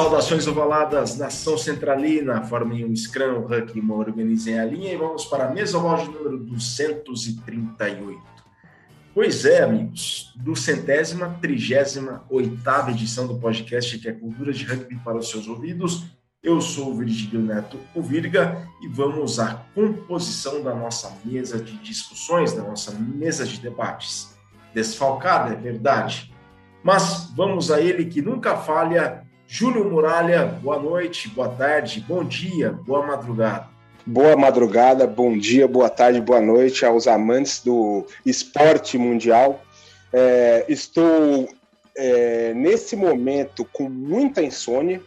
[0.00, 3.46] Saudações ovaladas, nação centralina, formem um scrum,
[3.76, 8.18] uma organizem a linha e vamos para a mesa de número 238.
[9.12, 14.96] Pois é, amigos, do centésima, trigésima, oitava edição do podcast que é Cultura de Rugby
[15.04, 16.06] para os seus ouvidos.
[16.42, 21.76] Eu sou o Virgílio Neto o Virga e vamos à composição da nossa mesa de
[21.76, 24.34] discussões, da nossa mesa de debates.
[24.72, 26.32] Desfalcada, é verdade,
[26.82, 29.19] mas vamos a ele que nunca falha,
[29.52, 33.66] Júlio Muralha, boa noite, boa tarde, bom dia, boa madrugada.
[34.06, 39.60] Boa madrugada, bom dia, boa tarde, boa noite aos amantes do esporte mundial.
[40.12, 41.48] É, estou
[41.96, 45.02] é, nesse momento com muita insônia,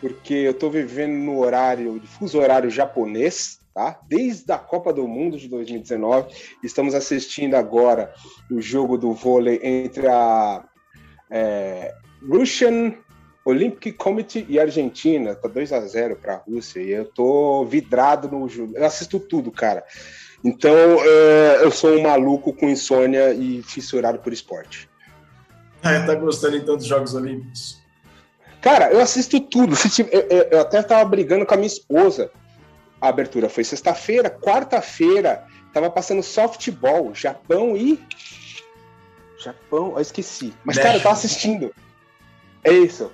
[0.00, 4.00] porque eu estou vivendo no horário, fuso horário japonês, tá?
[4.08, 8.12] Desde a Copa do Mundo de 2019, estamos assistindo agora
[8.50, 10.64] o jogo do vôlei entre a
[11.30, 11.94] é,
[12.28, 12.92] Russian
[13.46, 18.28] Olympic Committee e Argentina, tá 2 a 0 para a Rússia, e eu tô vidrado
[18.28, 18.72] no jogo.
[18.76, 19.84] Eu assisto tudo, cara.
[20.44, 24.90] Então, é, eu sou um maluco com insônia e fissurado por esporte.
[25.80, 27.80] Ah, tá gostando então dos Jogos Olímpicos?
[28.60, 29.76] Cara, eu assisto tudo.
[30.50, 32.32] Eu, até tava brigando com a minha esposa.
[33.00, 38.02] A abertura foi sexta-feira, quarta-feira, tava passando softball, Japão e.
[39.38, 40.52] Japão, eu esqueci.
[40.64, 41.72] Mas, cara, eu tava assistindo.
[42.64, 43.12] É isso.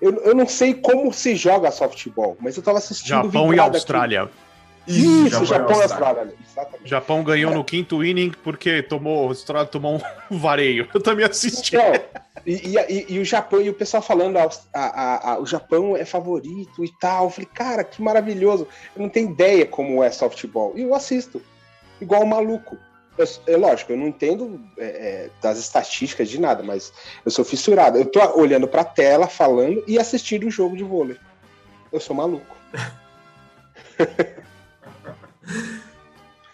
[0.00, 3.08] Eu, eu não sei como se joga softball, mas eu tava assistindo.
[3.08, 4.22] Japão e Austrália.
[4.22, 4.32] Aqui.
[4.86, 6.34] Isso, Japão, Japão e Austrália.
[6.50, 6.88] Exatamente.
[6.88, 7.54] Japão ganhou é.
[7.54, 10.88] no quinto inning porque tomou, a Austrália tomou um vareio.
[10.92, 11.76] Eu também assisti.
[11.76, 11.92] Então,
[12.46, 16.04] e, e, e, o Japão, e o pessoal falando, a, a, a, o Japão é
[16.04, 17.24] favorito e tal.
[17.24, 18.66] Eu falei, cara, que maravilhoso.
[18.96, 20.72] Eu não tenho ideia como é softball.
[20.74, 21.42] E eu assisto,
[22.00, 22.76] igual um maluco
[23.46, 26.92] é lógico, eu não entendo é, é, das estatísticas de nada, mas
[27.24, 27.98] eu sou fissurado.
[27.98, 31.18] Eu tô olhando pra tela, falando e assistindo um jogo de vôlei.
[31.92, 32.56] Eu sou maluco.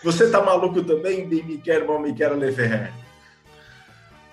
[0.02, 2.92] Você tá maluco também, de me quer, mal me quer Leferrer?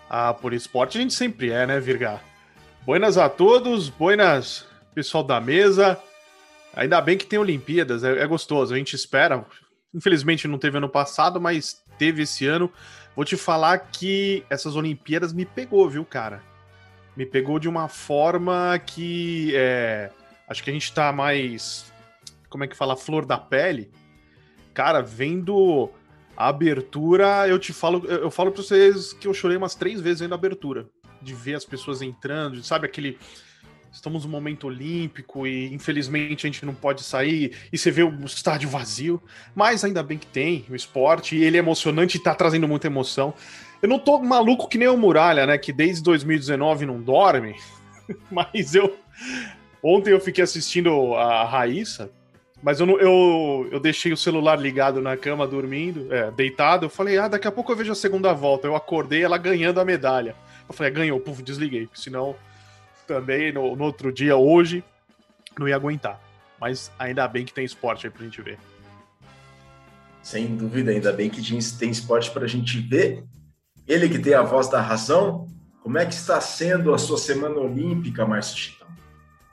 [0.10, 2.22] Ah, por esporte a gente sempre é, né, Virga?
[2.86, 6.00] Buenas a todos, buenas pessoal da mesa.
[6.76, 8.74] Ainda bem que tem Olimpíadas, é, é gostoso.
[8.74, 9.46] A gente espera.
[9.94, 12.72] Infelizmente não teve ano passado, mas teve esse ano.
[13.16, 16.42] Vou te falar que essas Olimpíadas me pegou, viu, cara?
[17.16, 20.10] Me pegou de uma forma que é,
[20.48, 21.92] acho que a gente tá mais.
[22.50, 22.96] Como é que fala?
[22.96, 23.92] Flor da pele.
[24.74, 25.92] Cara, vendo
[26.36, 30.22] a abertura, eu te falo, eu falo pra vocês que eu chorei umas três vezes
[30.22, 30.88] vendo a abertura.
[31.22, 33.18] De ver as pessoas entrando, sabe aquele
[33.94, 38.26] estamos no momento olímpico e infelizmente a gente não pode sair e você vê o
[38.26, 39.22] estádio vazio,
[39.56, 42.88] mas ainda bem que tem o esporte e ele é emocionante e tá trazendo muita
[42.88, 43.34] emoção.
[43.82, 47.56] Eu não tô maluco que nem o Muralha, né, que desde 2019 não dorme,
[48.32, 48.98] mas eu
[49.82, 52.10] ontem eu fiquei assistindo a Raíssa,
[52.64, 56.90] mas eu, não, eu, eu deixei o celular ligado na cama dormindo, é, deitado, eu
[56.90, 58.66] falei, ah, daqui a pouco eu vejo a segunda volta.
[58.66, 60.34] Eu acordei ela ganhando a medalha.
[60.68, 62.38] Eu falei, ah, ganhou, puf, desliguei, senão
[63.06, 64.84] também no, no, outro dia, hoje,
[65.58, 66.20] não ia aguentar.
[66.60, 68.58] Mas ainda bem que tem esporte aí pra gente ver.
[70.22, 71.42] Sem dúvida, ainda bem que
[71.78, 73.24] tem esporte pra gente ver.
[73.88, 75.48] Ele que tem a voz da razão,
[75.82, 78.88] como é que está sendo a sua semana olímpica, Márcio Chitão?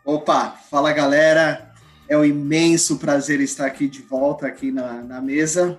[0.05, 1.72] Opa, fala galera,
[2.09, 5.78] é um imenso prazer estar aqui de volta aqui na, na mesa.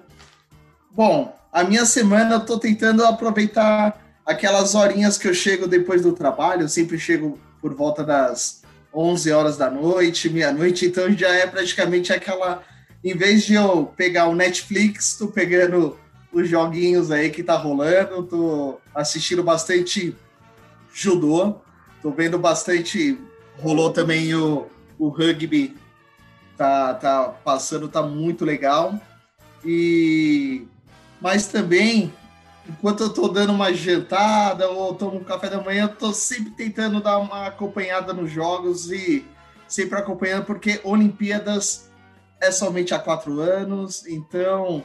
[0.91, 6.13] Bom, a minha semana eu tô tentando aproveitar aquelas horinhas que eu chego depois do
[6.13, 8.63] trabalho, eu sempre chego por volta das
[8.93, 12.63] 11 horas da noite, meia-noite, então já é praticamente aquela.
[13.03, 15.97] Em vez de eu pegar o Netflix, tô pegando
[16.31, 20.15] os joguinhos aí que tá rolando, tô assistindo bastante
[20.93, 21.55] judô,
[22.01, 23.17] tô vendo bastante.
[23.59, 24.67] Rolou também o,
[24.97, 25.75] o rugby,
[26.57, 28.99] tá, tá passando, tá muito legal.
[29.63, 30.65] E
[31.21, 32.11] mas também
[32.71, 36.51] enquanto eu tô dando uma jantada ou tomo um café da manhã, eu tô sempre
[36.51, 39.25] tentando dar uma acompanhada nos jogos e
[39.67, 41.89] sempre acompanhando, porque Olimpíadas
[42.39, 44.83] é somente há quatro anos, então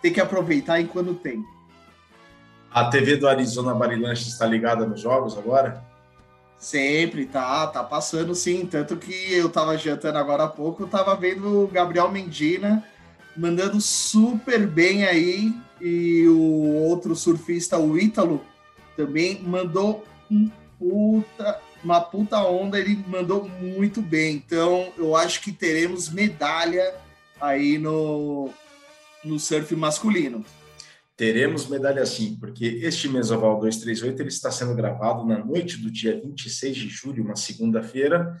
[0.00, 1.44] tem que aproveitar enquanto tem.
[2.70, 5.82] A TV do Arizona Barilanche está ligada nos jogos agora?
[6.58, 8.66] Sempre, tá, tá passando sim.
[8.66, 12.84] Tanto que eu tava jantando agora há pouco, eu tava vendo o Gabriel Mendina
[13.36, 18.44] mandando super bem aí e o outro surfista, o Ítalo,
[18.96, 24.36] também mandou um puta, uma puta onda, ele mandou muito bem.
[24.36, 26.94] Então, eu acho que teremos medalha
[27.40, 28.50] aí no,
[29.24, 30.44] no surf masculino.
[31.16, 36.20] Teremos medalha sim, porque este Mesoval 238 ele está sendo gravado na noite do dia
[36.20, 38.36] 26 de julho, uma segunda-feira,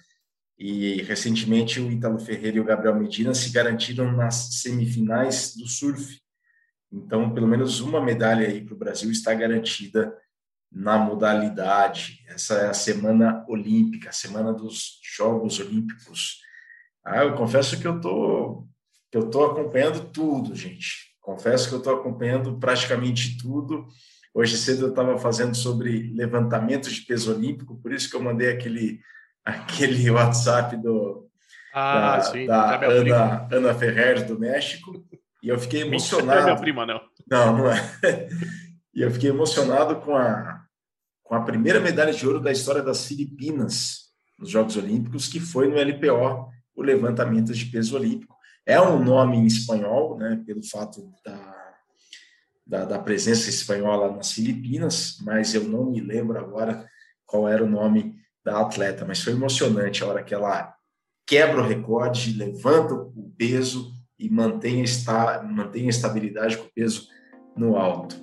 [0.58, 6.18] E recentemente o Ítalo Ferreira e o Gabriel Medina se garantiram nas semifinais do surf.
[6.92, 10.16] Então, pelo menos uma medalha aí para o Brasil está garantida
[10.70, 12.24] na modalidade.
[12.28, 16.40] Essa é a semana olímpica, a semana dos Jogos Olímpicos.
[17.04, 18.66] Ah, eu confesso que eu tô
[19.10, 21.14] que eu tô acompanhando tudo, gente.
[21.20, 23.86] Confesso que eu estou acompanhando praticamente tudo.
[24.34, 28.50] Hoje cedo eu estava fazendo sobre levantamento de peso olímpico, por isso que eu mandei
[28.50, 29.00] aquele
[29.44, 31.28] aquele WhatsApp do
[31.72, 35.06] ah, da, sim, da Ana, Ana Ferrer do México
[35.42, 36.26] e eu fiquei emocionado.
[36.26, 37.00] Não é minha prima, não.
[37.30, 38.28] Não, não é.
[38.94, 40.66] E eu fiquei emocionado com a
[41.26, 44.06] com a primeira medalha de ouro da história das Filipinas
[44.38, 48.36] nos Jogos Olímpicos, que foi no LPO, o levantamento de peso olímpico.
[48.64, 51.74] É um nome em espanhol, né, pelo fato da,
[52.66, 56.86] da, da, presença espanhola nas Filipinas, mas eu não me lembro agora
[57.24, 60.74] qual era o nome da atleta, mas foi emocionante a hora que ela
[61.26, 67.08] quebra o recorde, levanta o peso e mantém a, mantém a estabilidade com o peso
[67.56, 68.16] no alto.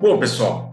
[0.00, 0.72] Bom, pessoal,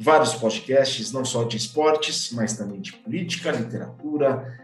[0.00, 4.58] vários podcasts, não só de esportes, mas também de política, literatura,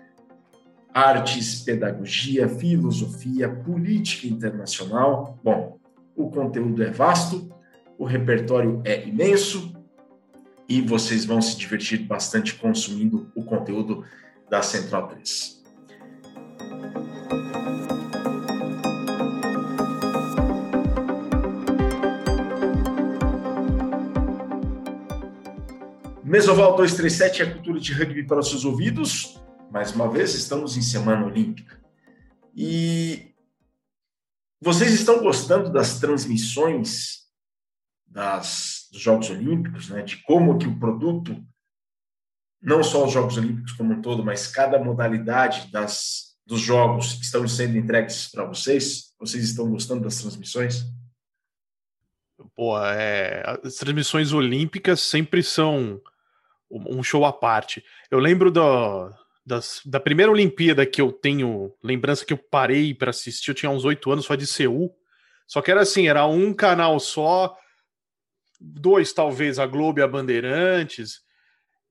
[0.95, 5.39] artes, pedagogia, filosofia, política internacional.
[5.45, 5.79] Bom,
[6.17, 7.53] o conteúdo é vasto,
[7.99, 9.76] o repertório é imenso
[10.69, 14.05] e vocês vão se divertir bastante consumindo o conteúdo
[14.51, 15.57] da Central 3.
[26.25, 29.41] Mesoval 237 é a cultura de rugby para os seus ouvidos.
[29.71, 31.81] Mais uma vez, estamos em Semana Olímpica.
[32.55, 33.33] E
[34.61, 37.27] vocês estão gostando das transmissões
[38.07, 40.03] das, dos Jogos Olímpicos, né?
[40.03, 41.37] de como que o produto,
[42.61, 47.47] não só os Jogos Olímpicos como um todo, mas cada modalidade das, dos jogos estão
[47.47, 49.15] sendo entregues para vocês?
[49.19, 50.85] Vocês estão gostando das transmissões?
[52.55, 56.01] Pô, é, as transmissões olímpicas sempre são
[56.71, 57.85] um show à parte.
[58.11, 59.13] Eu lembro do,
[59.45, 63.71] das, da primeira Olimpíada que eu tenho lembrança que eu parei para assistir, eu tinha
[63.71, 64.95] uns oito anos, foi de Seul.
[65.47, 67.57] Só que era assim, era um canal só,
[68.61, 71.21] dois talvez, a Globo e a Bandeirantes.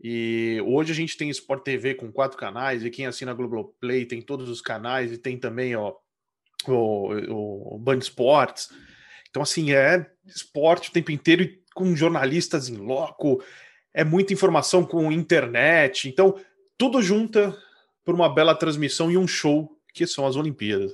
[0.01, 4.05] E hoje a gente tem Sport TV com quatro canais, e quem assina a Globoplay
[4.05, 5.93] tem todos os canais, e tem também ó,
[6.67, 8.69] o, o Band Esportes.
[9.29, 13.43] Então, assim, é esporte o tempo inteiro e com jornalistas em loco,
[13.93, 16.39] é muita informação com internet, então
[16.77, 17.55] tudo junta
[18.03, 20.91] por uma bela transmissão e um show que são as Olimpíadas.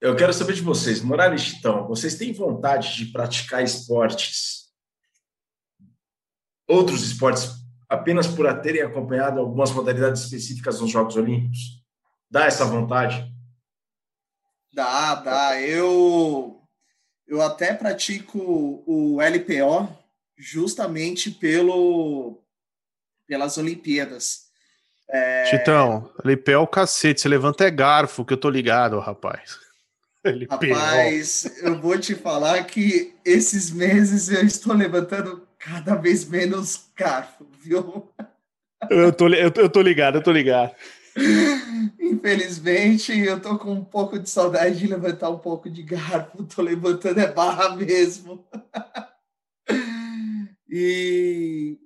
[0.00, 4.65] Eu quero saber de vocês, Morales Chitão, vocês têm vontade de praticar esportes,
[6.66, 7.50] outros esportes,
[7.88, 11.82] apenas por terem acompanhado algumas modalidades específicas nos Jogos Olímpicos?
[12.30, 13.32] Dá essa vontade?
[14.72, 15.60] Dá, dá.
[15.60, 16.60] Eu,
[17.26, 18.38] eu até pratico
[18.86, 19.88] o LPO,
[20.36, 22.42] justamente pelo
[23.26, 24.46] pelas Olimpíadas.
[25.08, 25.44] É...
[25.44, 29.58] Titão, LPO é o cacete, você levanta é garfo, que eu tô ligado, rapaz.
[30.50, 37.44] Rapaz, eu vou te falar que esses meses eu estou levantando cada vez menos garfo,
[37.60, 38.08] viu?
[38.88, 40.72] Eu tô, eu, eu tô ligado, eu tô ligado.
[41.98, 46.62] Infelizmente, eu tô com um pouco de saudade de levantar um pouco de garfo, tô
[46.62, 48.46] levantando é barra mesmo.
[50.68, 51.78] E,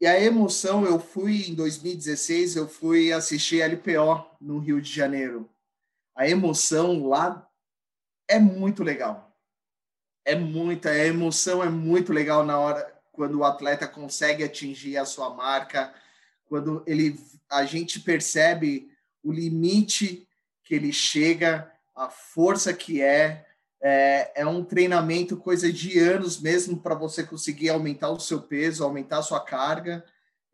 [0.00, 5.48] e a emoção, eu fui em 2016, eu fui assistir LPO no Rio de Janeiro.
[6.16, 7.48] A emoção lá
[8.28, 9.29] é muito legal.
[10.30, 15.04] É muita, a emoção é muito legal na hora quando o atleta consegue atingir a
[15.04, 15.92] sua marca,
[16.46, 17.18] quando ele,
[17.50, 18.88] a gente percebe
[19.24, 20.28] o limite
[20.62, 23.44] que ele chega, a força que é,
[23.82, 28.84] é, é um treinamento coisa de anos mesmo para você conseguir aumentar o seu peso,
[28.84, 30.04] aumentar a sua carga.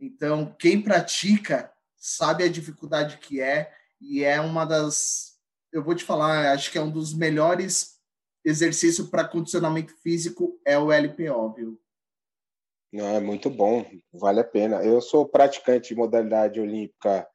[0.00, 5.36] Então, quem pratica sabe a dificuldade que é e é uma das,
[5.70, 7.95] eu vou te falar, acho que é um dos melhores
[8.46, 11.80] exercícios para condicionamento físico é o LPO, viu?
[12.92, 13.84] Não, é muito bom,
[14.14, 14.76] vale a pena.
[14.76, 17.26] Eu sou praticante de modalidade olímpica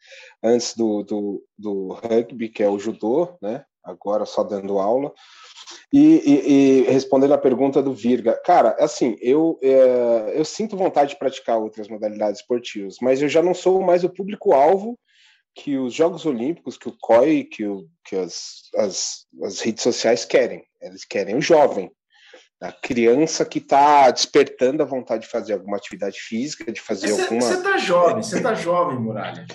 [0.41, 3.65] antes do, do, do rugby, que é o judô, né?
[3.84, 5.13] Agora só dando aula.
[5.94, 11.12] E, e, e, respondendo a pergunta do Virga, cara, assim, eu, é, eu sinto vontade
[11.12, 14.98] de praticar outras modalidades esportivas, mas eu já não sou mais o público-alvo
[15.55, 20.25] que os Jogos Olímpicos, que o COI, que, o, que as, as, as redes sociais
[20.25, 20.63] querem.
[20.81, 21.91] Eles querem o jovem,
[22.62, 27.22] a criança que está despertando a vontade de fazer alguma atividade física, de fazer cê,
[27.22, 27.41] alguma.
[27.41, 29.46] Você está jovem, você está jovem, Muralha.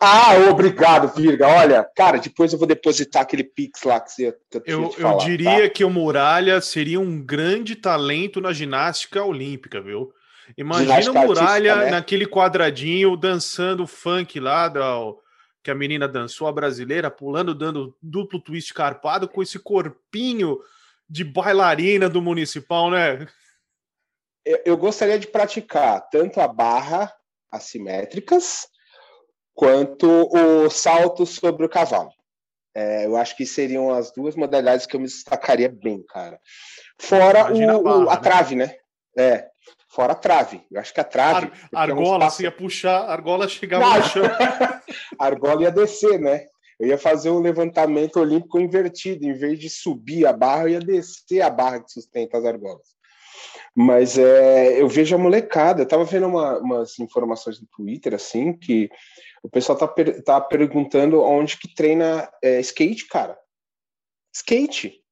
[0.00, 1.48] Ah, obrigado, Virga.
[1.48, 5.14] Olha, cara, depois eu vou depositar aquele Pix lá que você que eu, eu, falar,
[5.14, 5.70] eu diria tá?
[5.70, 10.12] que o Muralha seria um grande talento na ginástica olímpica, viu?
[10.56, 11.90] Imagina o Muralha né?
[11.90, 14.98] naquele quadradinho dançando funk lá da,
[15.62, 20.58] que a menina dançou, a brasileira, pulando, dando duplo twist carpado com esse corpinho
[21.08, 23.26] de bailarina do municipal, né?
[24.64, 27.14] Eu, gostaria de praticar tanto a barra
[27.50, 28.66] assimétricas
[29.54, 32.10] quanto o salto sobre o cavalo.
[32.74, 36.40] É, eu acho que seriam as duas modalidades que eu me destacaria bem, cara.
[36.98, 38.20] Fora o, a, barra, o, a né?
[38.20, 38.76] trave, né?
[39.18, 39.48] É,
[39.88, 40.62] fora a trave.
[40.70, 41.50] Eu acho que a trave.
[41.74, 42.36] Ar, argola, é um espaço...
[42.36, 44.22] você ia puxar, a argola chegava Não, no chão.
[45.18, 46.46] a argola ia descer, né?
[46.78, 49.24] Eu ia fazer um levantamento olímpico invertido.
[49.24, 52.96] Em vez de subir a barra, eu ia descer a barra que sustenta as argolas.
[53.74, 55.80] Mas é, eu vejo a molecada.
[55.80, 58.88] Eu estava vendo uma, umas informações no Twitter, assim, que
[59.42, 63.36] o pessoal tá, per, tá perguntando onde que treina é, skate, cara.
[64.32, 65.02] Skate.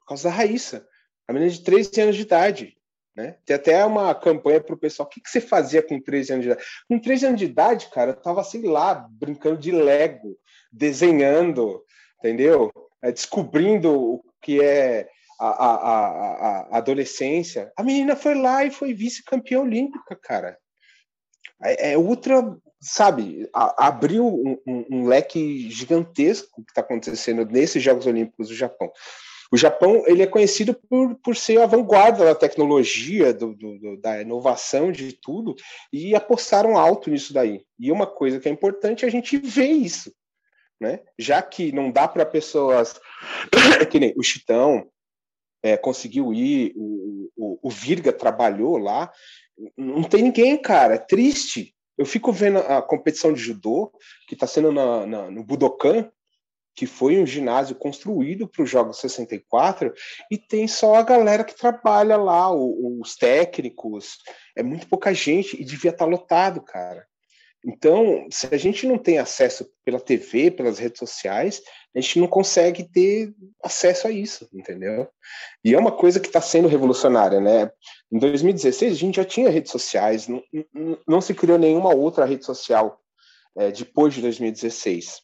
[0.00, 0.86] Por causa da Raíssa.
[1.26, 2.76] A menina de 13 anos de idade.
[3.14, 3.36] Né?
[3.44, 5.06] Tem até uma campanha para o pessoal.
[5.06, 6.66] O que, que você fazia com 13 anos de idade?
[6.88, 10.38] Com 13 anos de idade, cara, eu tava, sei lá, brincando de Lego,
[10.72, 11.84] desenhando,
[12.18, 12.72] entendeu?
[13.02, 17.70] É, descobrindo o que é a, a, a, a, adolescência.
[17.76, 20.56] A menina foi lá e foi vice-campeã olímpica, cara.
[21.62, 28.06] É, é outra, sabe, abriu um, um, um leque gigantesco que está acontecendo nesses Jogos
[28.06, 28.90] Olímpicos do Japão.
[29.52, 34.22] O Japão ele é conhecido por, por ser a vanguarda da tecnologia, do, do, da
[34.22, 35.54] inovação, de tudo,
[35.92, 37.62] e apostaram alto nisso daí.
[37.78, 40.10] E uma coisa que é importante é a gente ver isso.
[40.80, 41.00] Né?
[41.18, 42.98] Já que não dá para pessoas
[43.90, 44.88] que nem o Chitão
[45.62, 49.12] é, conseguiu ir, o, o, o Virga trabalhou lá,
[49.76, 51.74] não tem ninguém, cara, é triste.
[51.98, 53.92] Eu fico vendo a competição de judô
[54.26, 56.10] que está sendo na, na, no Budokan,
[56.74, 59.92] que foi um ginásio construído para os Jogos 64,
[60.30, 64.18] e tem só a galera que trabalha lá, os técnicos,
[64.56, 67.06] é muito pouca gente, e devia estar tá lotado, cara.
[67.64, 71.62] Então, se a gente não tem acesso pela TV, pelas redes sociais,
[71.94, 75.08] a gente não consegue ter acesso a isso, entendeu?
[75.64, 77.70] E é uma coisa que está sendo revolucionária, né?
[78.10, 80.42] Em 2016, a gente já tinha redes sociais, não,
[81.06, 82.98] não, se criou nenhuma outra rede social
[83.56, 85.22] é, depois de 2016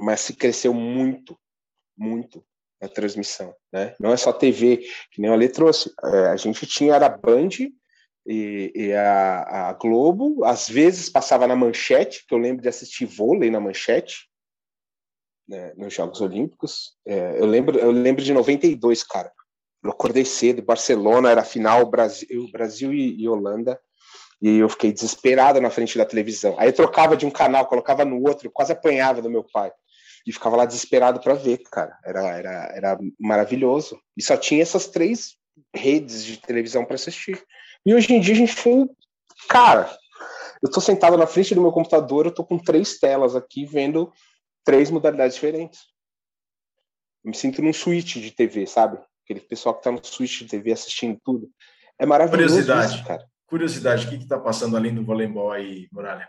[0.00, 1.38] mas se cresceu muito,
[1.96, 2.44] muito
[2.80, 3.94] a transmissão, né?
[3.98, 4.78] Não é só TV,
[5.10, 5.92] que nem o Ale trouxe.
[6.04, 7.48] É, a gente tinha a Band
[8.26, 13.06] e, e a, a, Globo, às vezes passava na manchete, que eu lembro de assistir
[13.06, 14.28] vôlei na manchete,
[15.48, 16.96] né, nos Jogos Olímpicos.
[17.06, 19.32] É, eu lembro, eu lembro de 92, cara.
[19.82, 23.80] Eu acordei cedo, Barcelona era final Brasil, Brasil e, e Holanda.
[24.40, 26.54] E eu fiquei desesperado na frente da televisão.
[26.58, 29.72] Aí eu trocava de um canal, colocava no outro, quase apanhava do meu pai
[30.28, 31.98] e ficava lá desesperado para ver, cara.
[32.04, 33.98] Era, era, era maravilhoso.
[34.14, 35.36] E só tinha essas três
[35.74, 37.42] redes de televisão para assistir.
[37.84, 38.90] E hoje em dia a gente tem.
[39.48, 39.90] Cara,
[40.62, 44.12] eu tô sentado na frente do meu computador, eu tô com três telas aqui vendo
[44.62, 45.80] três modalidades diferentes.
[47.24, 48.98] Eu me sinto num switch de TV, sabe?
[49.24, 51.48] Aquele pessoal que tá no switch de TV assistindo tudo.
[51.98, 52.54] É maravilhoso.
[52.54, 53.26] Curiosidade, isso, cara.
[53.46, 56.28] Curiosidade, o que, que tá passando além do voleibol aí, Muralha?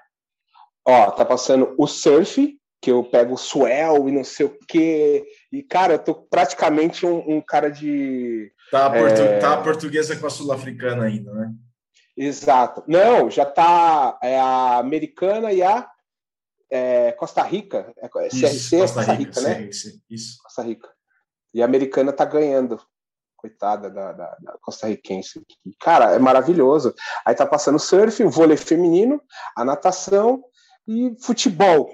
[0.88, 5.26] Ó, tá passando o surf, que eu pego swell e não sei o quê.
[5.52, 8.52] E, cara, eu tô praticamente um, um cara de.
[8.72, 9.40] Tá a, portu é...
[9.40, 11.54] tá a portuguesa com a sul-africana ainda, né?
[12.16, 12.84] Exato.
[12.88, 15.90] Não, já tá é a americana e a
[16.70, 17.94] é, Costa Rica.
[17.98, 19.72] É, CRC é Costa, Costa Rica, Rica, né?
[19.72, 20.38] Sim, isso.
[20.44, 20.90] Costa Rica.
[21.54, 22.80] E a americana tá ganhando.
[23.36, 24.58] coitada da, da, da.
[25.80, 26.94] Cara, é maravilhoso.
[27.26, 29.22] Aí tá passando surf, o vôlei feminino,
[29.56, 30.44] a natação
[30.88, 31.90] e futebol.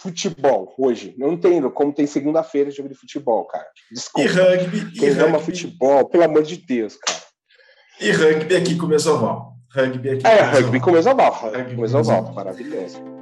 [0.00, 1.14] Futebol hoje.
[1.18, 3.66] Não entendo como tem segunda-feira jogo de futebol, cara.
[3.92, 4.28] Desculpa.
[4.28, 4.92] E rugby.
[4.92, 7.18] Quem e ama futebol, pelo amor de Deus, cara.
[8.00, 9.54] E rugby aqui com o Mesoval.
[9.70, 11.32] Rugby aqui é, com rugby com o Mesoval.
[11.32, 12.34] Rugby com o Mesoval.
[12.34, 13.16] Maravilhoso.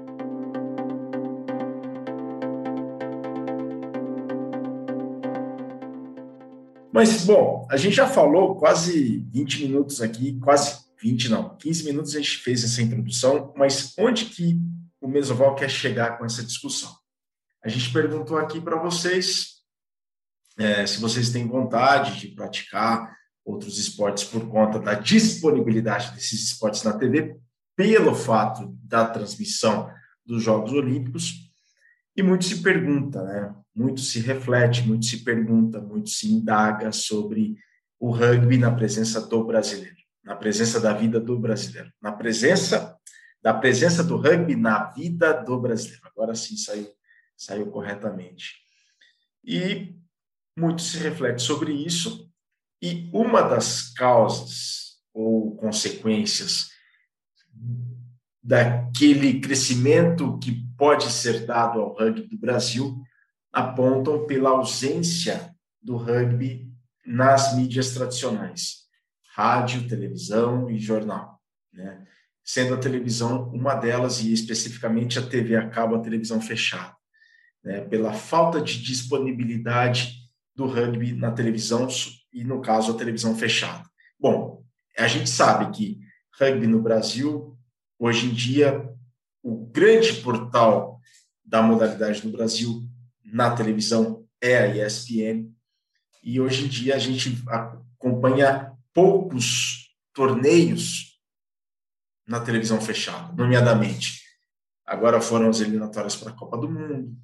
[6.92, 12.14] Mas, bom, a gente já falou quase 20 minutos aqui, quase 20 não, 15 minutos
[12.14, 14.58] a gente fez essa introdução, mas onde que
[15.04, 16.90] o Mesoval quer chegar com essa discussão?
[17.62, 19.62] A gente perguntou aqui para vocês
[20.56, 26.82] é, se vocês têm vontade de praticar outros esportes por conta da disponibilidade desses esportes
[26.84, 27.38] na TV,
[27.76, 29.90] pelo fato da transmissão
[30.24, 31.52] dos Jogos Olímpicos,
[32.16, 33.54] e muito se pergunta, né?
[33.74, 37.56] muito se reflete, muito se pergunta, muito se indaga sobre
[38.00, 42.93] o rugby na presença do brasileiro, na presença da vida do brasileiro, na presença
[43.44, 46.00] da presença do rugby na vida do brasileiro.
[46.06, 46.90] Agora sim saiu,
[47.36, 48.54] saiu corretamente.
[49.44, 49.94] E
[50.58, 52.32] muito se reflete sobre isso,
[52.80, 56.70] e uma das causas ou consequências
[58.42, 62.98] daquele crescimento que pode ser dado ao rugby do Brasil
[63.52, 66.72] apontam pela ausência do rugby
[67.04, 68.84] nas mídias tradicionais,
[69.34, 72.06] rádio, televisão e jornal, né?
[72.44, 76.94] Sendo a televisão uma delas e especificamente a TV a cabo, a televisão fechada,
[77.62, 77.80] né?
[77.82, 80.12] Pela falta de disponibilidade
[80.54, 81.88] do rugby na televisão
[82.32, 83.88] e no caso a televisão fechada.
[84.20, 84.62] Bom,
[84.98, 85.98] a gente sabe que
[86.38, 87.56] rugby no Brasil
[87.98, 88.88] hoje em dia
[89.42, 91.00] o grande portal
[91.44, 92.82] da modalidade no Brasil
[93.24, 95.50] na televisão é a ESPN,
[96.22, 101.13] e hoje em dia a gente acompanha poucos torneios
[102.26, 104.22] na televisão fechada, nomeadamente.
[104.86, 107.16] Agora foram as eliminatórias para a Copa do Mundo,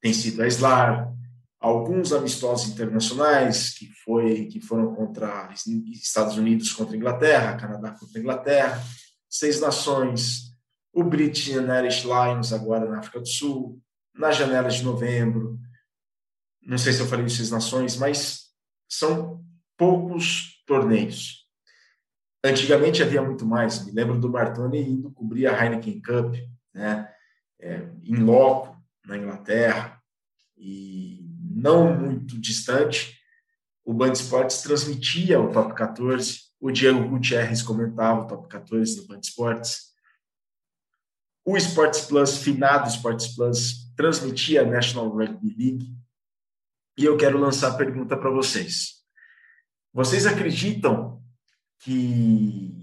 [0.00, 1.12] tem sido a SLAR,
[1.60, 5.52] alguns amistosos internacionais que foi que foram contra
[5.92, 8.82] Estados Unidos contra Inglaterra, Canadá contra Inglaterra,
[9.28, 10.54] Seis Nações,
[10.92, 13.80] o British and Irish Lions agora na África do Sul,
[14.14, 15.58] na janela de novembro.
[16.62, 18.48] Não sei se eu falei de Seis Nações, mas
[18.88, 19.44] são
[19.76, 21.47] poucos torneios.
[22.44, 23.84] Antigamente havia muito mais.
[23.84, 26.36] Me lembro do Bartoni indo cobrir a Heineken Cup,
[26.72, 27.12] né,
[27.60, 30.00] é, em loco, na Inglaterra,
[30.56, 33.18] e não muito distante,
[33.84, 39.06] o Band Esportes transmitia o Top 14, o Diego Gutierrez comentava o Top 14 no
[39.06, 39.88] Band Esportes,
[41.44, 45.96] o Sports Plus, finado Sports Plus, transmitia a National Rugby League.
[46.98, 48.96] E eu quero lançar a pergunta para vocês.
[49.94, 51.17] Vocês acreditam
[51.80, 52.74] que.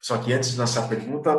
[0.00, 1.38] Só que antes de lançar a pergunta,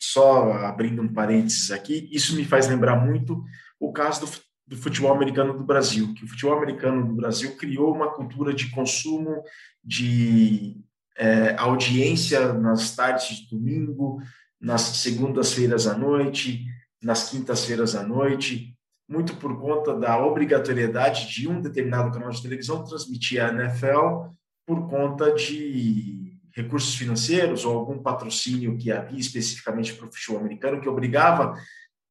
[0.00, 3.42] só abrindo um parênteses aqui, isso me faz lembrar muito
[3.80, 4.32] o caso do,
[4.66, 8.70] do futebol americano do Brasil, que o futebol americano do Brasil criou uma cultura de
[8.70, 9.42] consumo,
[9.82, 10.76] de
[11.16, 14.20] é, audiência nas tardes de domingo,
[14.60, 16.66] nas segundas-feiras à noite,
[17.02, 18.76] nas quintas-feiras à noite,
[19.08, 24.30] muito por conta da obrigatoriedade de um determinado canal de televisão transmitir a NFL
[24.66, 30.80] por conta de recursos financeiros ou algum patrocínio que havia especificamente para o futebol americano
[30.80, 31.54] que obrigava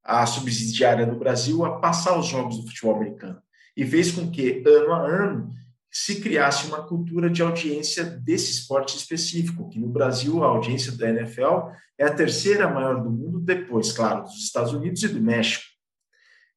[0.03, 3.41] a subsidiária no Brasil a passar os jogos do futebol americano
[3.77, 5.49] e fez com que ano a ano
[5.91, 11.09] se criasse uma cultura de audiência desse esporte específico, que no Brasil a audiência da
[11.09, 15.65] NFL é a terceira maior do mundo, depois, claro, dos Estados Unidos e do México.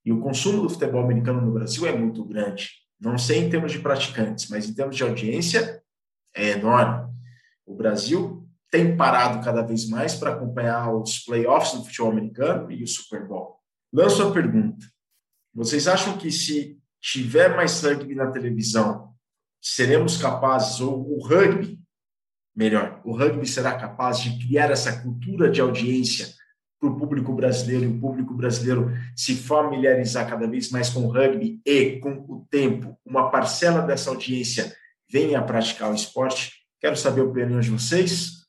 [0.05, 2.71] E o consumo do futebol americano no Brasil é muito grande.
[3.01, 5.83] Não sei em termos de praticantes, mas em termos de audiência
[6.35, 7.13] é enorme.
[7.67, 12.83] O Brasil tem parado cada vez mais para acompanhar os playoffs do futebol americano e
[12.83, 13.61] o Super Bowl.
[13.93, 14.85] Lanço a pergunta:
[15.55, 19.15] vocês acham que se tiver mais rugby na televisão,
[19.63, 21.79] seremos capazes, ou o rugby,
[22.57, 26.35] melhor, o rugby será capaz de criar essa cultura de audiência
[26.81, 31.09] para o público brasileiro e o público brasileiro se familiarizar cada vez mais com o
[31.09, 34.75] rugby e, com o tempo, uma parcela dessa audiência
[35.15, 36.67] venha a praticar o esporte.
[36.81, 38.49] Quero saber a opinião de vocês.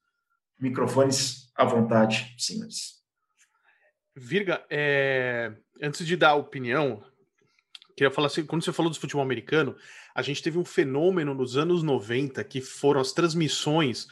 [0.60, 3.04] Microfones à vontade, senhores.
[4.16, 5.54] Virga, é...
[5.80, 7.04] antes de dar a opinião,
[7.96, 9.76] queria falar assim, quando você falou do futebol americano,
[10.16, 14.08] a gente teve um fenômeno nos anos 90 que foram as transmissões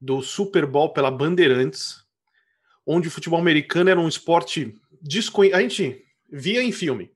[0.00, 2.04] do Super Bowl pela Bandeirantes,
[2.86, 5.58] onde o futebol americano era um esporte desconhecido.
[5.58, 7.10] A gente via em filme.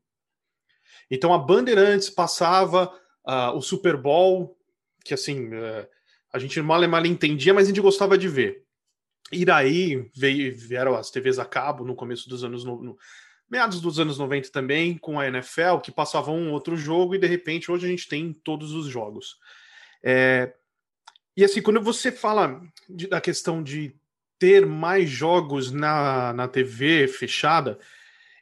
[1.09, 2.93] Então a Bandeirantes passava
[3.25, 4.57] uh, o Super Bowl,
[5.05, 5.87] que assim, uh,
[6.33, 8.65] a gente mal e mal entendia, mas a gente gostava de ver.
[9.33, 12.65] E daí veio, vieram as TVs a cabo no começo dos anos.
[12.65, 12.99] No, no,
[13.49, 17.27] meados dos anos 90 também, com a NFL, que passava um outro jogo, e de
[17.27, 19.37] repente hoje a gente tem todos os jogos.
[20.03, 20.53] É,
[21.37, 23.95] e assim, quando você fala de, da questão de
[24.39, 27.79] ter mais jogos na, na TV fechada,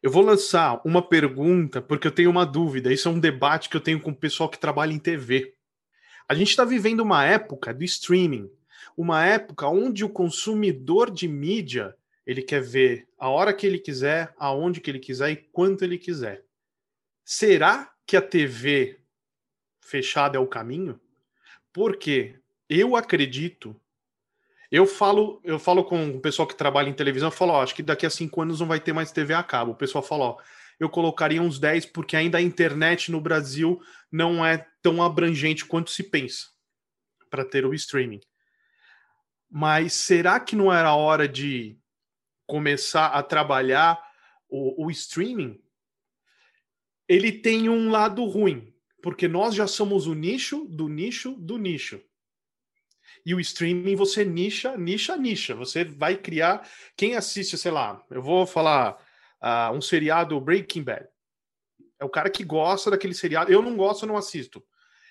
[0.02, 2.92] eu vou lançar uma pergunta, porque eu tenho uma dúvida.
[2.92, 5.54] Isso é um debate que eu tenho com o pessoal que trabalha em TV.
[6.28, 8.50] A gente está vivendo uma época do streaming,
[8.96, 14.34] uma época onde o consumidor de mídia ele quer ver a hora que ele quiser,
[14.38, 16.44] aonde que ele quiser e quanto ele quiser.
[17.24, 19.00] Será que a TV
[19.80, 21.00] fechada é o caminho?
[21.72, 22.38] Porque
[22.68, 23.74] eu acredito
[24.70, 27.74] eu falo, eu falo com o pessoal que trabalha em televisão, eu falo, ó, acho
[27.74, 29.72] que daqui a cinco anos não vai ter mais TV a cabo.
[29.72, 30.36] O pessoal fala, ó,
[30.78, 35.90] eu colocaria uns 10 porque ainda a internet no Brasil não é tão abrangente quanto
[35.90, 36.46] se pensa
[37.28, 38.20] para ter o streaming.
[39.50, 41.78] Mas será que não era hora de
[42.46, 43.98] começar a trabalhar
[44.48, 45.60] o, o streaming?
[47.08, 52.00] Ele tem um lado ruim, porque nós já somos o nicho do nicho do nicho.
[53.24, 55.54] E o streaming você nicha, nicha, nicha.
[55.54, 56.68] Você vai criar.
[56.96, 58.96] Quem assiste, sei lá, eu vou falar
[59.42, 61.06] uh, um seriado Breaking Bad.
[62.00, 63.52] É o cara que gosta daquele seriado.
[63.52, 64.64] Eu não gosto, eu não assisto.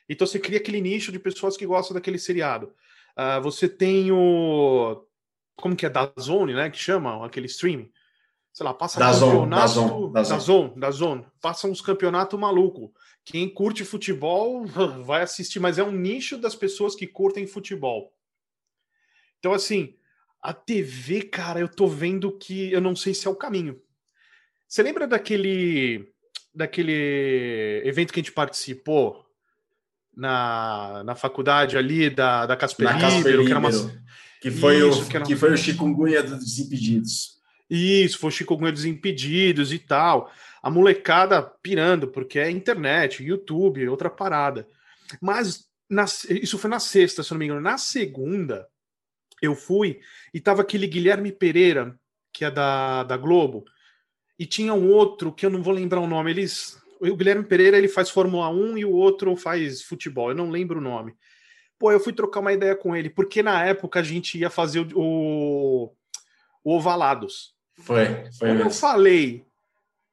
[0.08, 2.74] Então você cria aquele nicho de pessoas que gostam daquele seriado.
[3.18, 5.04] Uh, você tem o.
[5.56, 5.90] Como que é?
[5.90, 6.70] Da Zone, né?
[6.70, 7.92] Que chama aquele streaming.
[8.54, 9.68] Sei lá, passa da campeonato.
[9.68, 10.80] Zone, da, zone, da, zone.
[10.80, 11.26] da Zone.
[11.42, 12.94] Passa uns campeonatos maluco.
[13.26, 14.66] Quem curte futebol
[15.04, 18.14] vai assistir, mas é um nicho das pessoas que curtem futebol.
[19.40, 19.96] Então, assim,
[20.42, 23.82] a TV, cara, eu tô vendo que eu não sei se é o caminho.
[24.68, 26.12] Você lembra daquele
[26.54, 29.24] daquele evento que a gente participou
[30.16, 32.88] na, na faculdade ali da, da Casper,
[33.46, 33.70] que, uma...
[34.42, 35.26] que foi Isso, o que, era...
[35.26, 37.38] que foi o chikungunya dos Desimpedidos.
[37.70, 43.88] Isso, foi o chikungunya dos Desimpedidos e tal a molecada pirando, porque é internet, YouTube,
[43.88, 44.68] outra parada.
[45.22, 47.62] Mas na, isso foi na sexta, se não me engano.
[47.62, 48.68] Na segunda,
[49.42, 50.02] eu fui
[50.34, 51.98] e tava aquele Guilherme Pereira,
[52.34, 53.64] que é da, da Globo,
[54.40, 56.32] e tinha um outro que eu não vou lembrar o nome.
[56.32, 60.50] Eles, o Guilherme Pereira ele faz Fórmula 1 e o outro faz futebol, eu não
[60.50, 61.16] lembro o nome.
[61.80, 64.80] Pô, eu fui trocar uma ideia com ele, porque na época a gente ia fazer
[64.80, 65.96] o, o,
[66.64, 67.56] o Ovalados.
[67.80, 68.50] Foi, foi.
[68.50, 68.70] Quando mesmo.
[68.70, 69.46] eu falei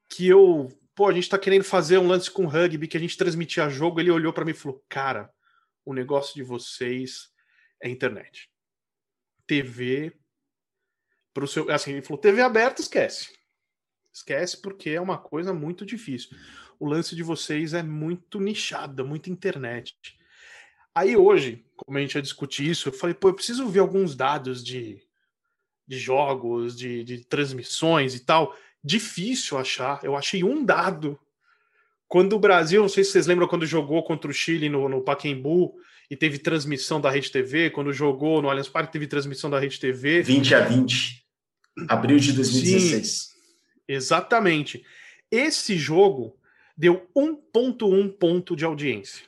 [0.09, 3.17] que eu, pô, a gente tá querendo fazer um lance com rugby que a gente
[3.17, 5.31] transmitia jogo, ele olhou para mim e falou: "Cara,
[5.83, 7.29] o negócio de vocês
[7.81, 8.49] é internet.
[9.47, 10.13] TV
[11.33, 13.33] pro seu, assim, ele falou: "TV aberta, esquece.
[14.15, 16.29] Esquece porque é uma coisa muito difícil.
[16.79, 19.95] O lance de vocês é muito nichado, muito internet."
[20.93, 24.15] Aí hoje, como a gente ia discutir isso, eu falei, pô, eu preciso ver alguns
[24.15, 25.01] dados de,
[25.85, 29.99] de jogos, de, de transmissões e tal difícil achar.
[30.03, 31.19] Eu achei um dado.
[32.07, 35.01] Quando o Brasil, não sei se vocês lembram quando jogou contra o Chile no, no
[35.01, 35.73] Pacaembu
[36.09, 39.79] e teve transmissão da Rede TV, quando jogou no Allianz Parque teve transmissão da Rede
[39.79, 40.21] TV.
[40.21, 41.25] 20 a 20.
[41.89, 43.07] Abril de 2016.
[43.07, 43.34] Sim,
[43.87, 44.85] exatamente.
[45.31, 46.37] Esse jogo
[46.77, 49.25] deu 1.1 ponto de audiência.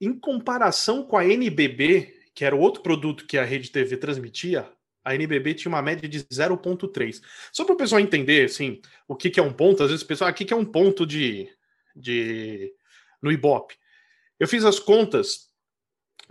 [0.00, 4.68] Em comparação com a NBB, que era o outro produto que a Rede TV transmitia,
[5.04, 7.20] a NBB tinha uma média de 0,3.
[7.52, 10.08] Só para o pessoal entender, assim, o que, que é um ponto, às vezes o
[10.08, 11.48] pessoal, ah, o que, que é um ponto de,
[11.94, 12.72] de
[13.22, 13.76] no Ibope?
[14.40, 15.50] Eu fiz as contas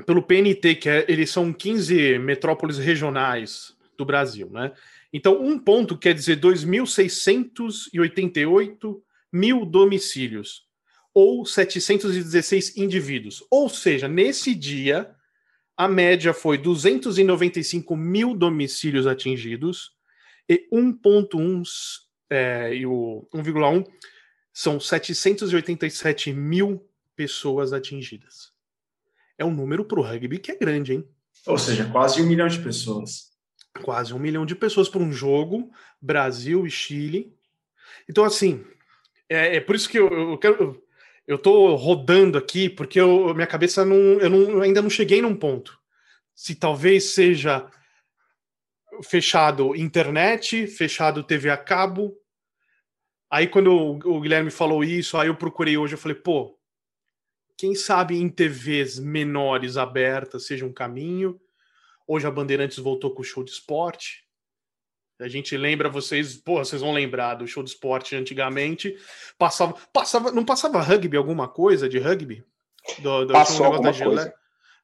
[0.05, 4.71] pelo PNT, que é, eles são 15 metrópoles regionais do Brasil, né?
[5.13, 10.63] Então, um ponto quer dizer 2.688 mil domicílios,
[11.13, 13.45] ou 716 indivíduos.
[13.51, 15.13] Ou seja, nesse dia,
[15.77, 19.91] a média foi 295 mil domicílios atingidos
[20.49, 21.63] e 1,1
[22.29, 23.85] é, e o 1,1
[24.51, 28.51] são 787 mil pessoas atingidas.
[29.37, 31.07] É um número para o rugby que é grande, hein?
[31.45, 33.32] Ou seja, quase um milhão de pessoas.
[33.81, 37.35] Quase um milhão de pessoas para um jogo, Brasil e Chile.
[38.07, 38.63] Então, assim,
[39.27, 40.83] é, é por isso que eu, eu quero
[41.25, 45.35] eu tô rodando aqui porque eu, minha cabeça não, eu não, ainda não cheguei num
[45.35, 45.79] ponto.
[46.35, 47.69] Se talvez seja
[49.03, 52.15] fechado internet, fechado TV a cabo.
[53.29, 56.59] Aí quando o, o Guilherme falou isso, aí eu procurei hoje, eu falei, pô,
[57.57, 61.39] quem sabe em TVs menores abertas seja um caminho.
[62.07, 64.23] Hoje a Bandeirantes voltou com o show de esporte.
[65.19, 68.95] A gente lembra vocês, pô, vocês vão lembrar do show do esporte antigamente.
[69.37, 72.43] Passava, passava, não passava rugby alguma coisa de rugby?
[72.99, 74.33] Do, do Passou alguma coisa.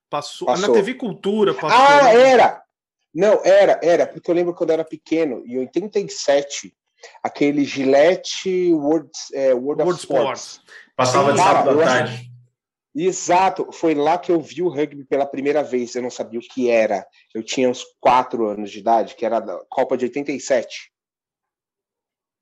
[0.09, 0.47] Passou.
[0.47, 0.67] Passou.
[0.67, 1.69] Na TV Cultura passou.
[1.71, 2.63] Ah, era!
[3.13, 6.73] Não, era, era, porque eu lembro quando eu era pequeno, em 87,
[7.23, 10.41] aquele Gillette World, é, World, World of Sports.
[10.41, 10.61] Sports.
[10.95, 12.28] Passava de sábado à tarde.
[12.95, 15.93] Exato, foi lá que eu vi o rugby pela primeira vez.
[15.95, 17.05] Eu não sabia o que era.
[17.33, 20.91] Eu tinha uns quatro anos de idade, que era a Copa de 87.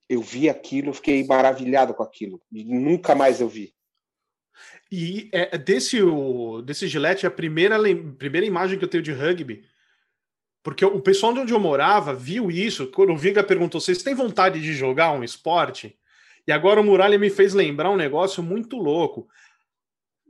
[0.10, 2.42] Eu vi aquilo, fiquei maravilhado com aquilo.
[2.52, 3.74] E nunca mais eu vi.
[4.92, 7.78] E é, desse, o, desse Gillette, a primeira,
[8.18, 9.66] primeira imagem que eu tenho de rugby,
[10.64, 12.88] porque o pessoal de onde eu morava viu isso.
[12.88, 15.98] Quando o Viga perguntou: vocês têm vontade de jogar um esporte?
[16.48, 19.28] E agora o Muralha me fez lembrar um negócio muito louco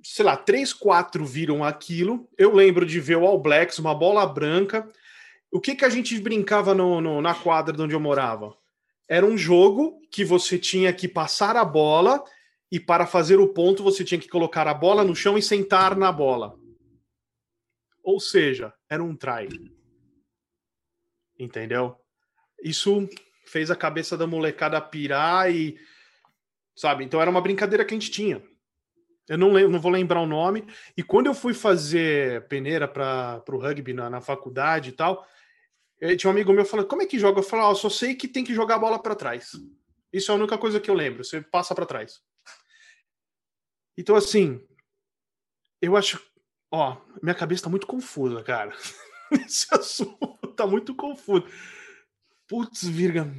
[0.09, 2.29] sei lá, três, quatro viram aquilo.
[2.37, 4.89] Eu lembro de ver o All Blacks, uma bola branca.
[5.51, 8.57] O que, que a gente brincava no, no, na quadra de onde eu morava?
[9.07, 12.23] Era um jogo que você tinha que passar a bola
[12.71, 15.95] e para fazer o ponto você tinha que colocar a bola no chão e sentar
[15.95, 16.57] na bola.
[18.01, 19.49] Ou seja, era um try.
[21.37, 21.97] Entendeu?
[22.63, 23.07] Isso
[23.45, 25.77] fez a cabeça da molecada pirar e.
[26.75, 27.03] Sabe?
[27.03, 28.41] Então era uma brincadeira que a gente tinha.
[29.27, 30.65] Eu não, lembro, não vou lembrar o nome.
[30.95, 35.27] E quando eu fui fazer peneira para o rugby na, na, faculdade e tal,
[35.99, 37.39] eu, tinha um amigo meu falando: como é que joga?
[37.39, 39.51] Eu falei: oh, eu só sei que tem que jogar a bola para trás.
[40.13, 41.25] Isso é a única coisa que eu lembro.
[41.25, 42.21] Você passa para trás.
[43.97, 44.65] Então, assim,
[45.81, 46.21] eu acho.
[46.71, 48.73] Ó, minha cabeça tá muito confusa, cara.
[49.31, 51.45] Esse assunto tá muito confuso.
[52.47, 53.29] Putz, Virga.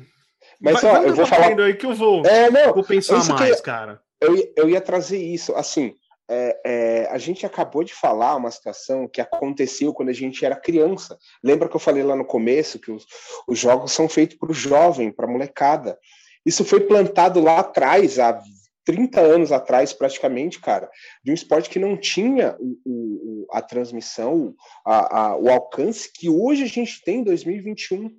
[0.61, 1.59] Mas, Vai, ó, eu vou falar.
[1.61, 3.63] aí que eu vou, é, não, vou pensar mais, que...
[3.63, 5.55] cara eu, eu ia trazer isso.
[5.55, 5.95] Assim,
[6.31, 10.55] é, é, a gente acabou de falar uma situação que aconteceu quando a gente era
[10.55, 11.19] criança.
[11.43, 13.07] Lembra que eu falei lá no começo que os,
[13.47, 15.99] os jogos são feitos para o jovem, para a molecada.
[16.45, 18.41] Isso foi plantado lá atrás, há
[18.85, 20.91] 30 anos atrás, praticamente, cara,
[21.23, 24.55] de um esporte que não tinha o, o, a transmissão,
[24.85, 28.11] a, a, o alcance que hoje a gente tem em 2021.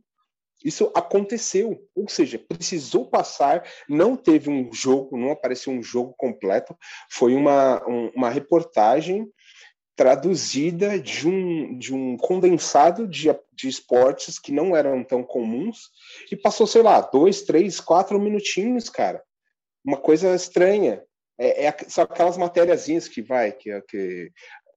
[0.63, 6.77] Isso aconteceu, ou seja, precisou passar, não teve um jogo, não apareceu um jogo completo,
[7.09, 9.31] foi uma, um, uma reportagem
[9.99, 15.89] traduzida de um, de um condensado de, de esportes que não eram tão comuns
[16.31, 19.21] e passou, sei lá, dois, três, quatro minutinhos, cara.
[19.83, 21.03] Uma coisa estranha.
[21.37, 24.31] É, é, são aquelas matériazinhas que vai, que, que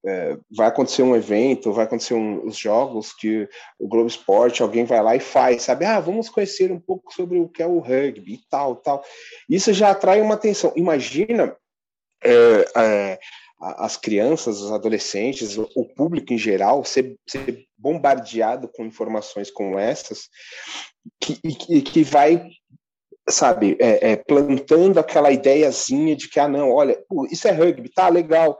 [0.05, 4.85] é, vai acontecer um evento, vai acontecer um, os jogos que o Globo Esporte, alguém
[4.85, 5.85] vai lá e faz, sabe?
[5.85, 9.05] Ah, vamos conhecer um pouco sobre o que é o rugby e tal, tal.
[9.49, 10.73] Isso já atrai uma atenção.
[10.75, 11.57] Imagina
[12.25, 13.19] é, é,
[13.61, 20.29] as crianças, os adolescentes, o público em geral ser, ser bombardeado com informações como essas,
[21.21, 22.45] que, e, que vai
[23.29, 28.09] sabe, é, é, plantando aquela ideiazinha de que, ah, não, olha, isso é rugby, tá
[28.09, 28.59] legal,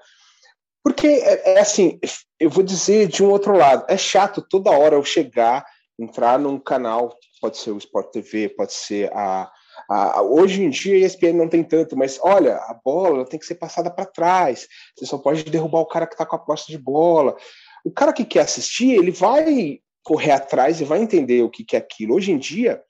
[0.83, 1.99] porque é, é, assim,
[2.40, 5.64] eu vou dizer de um outro lado, é chato toda hora eu chegar,
[5.99, 9.51] entrar num canal, pode ser o Sport TV, pode ser a,
[9.88, 13.47] a hoje em dia a ESPN não tem tanto, mas olha, a bola tem que
[13.47, 14.66] ser passada para trás.
[14.97, 17.37] Você só pode derrubar o cara que está com a posse de bola.
[17.85, 21.77] O cara que quer assistir, ele vai correr atrás e vai entender o que, que
[21.77, 22.14] é aquilo.
[22.14, 22.83] Hoje em dia,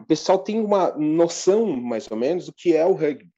[0.00, 3.31] o pessoal tem uma noção, mais ou menos, do que é o rugby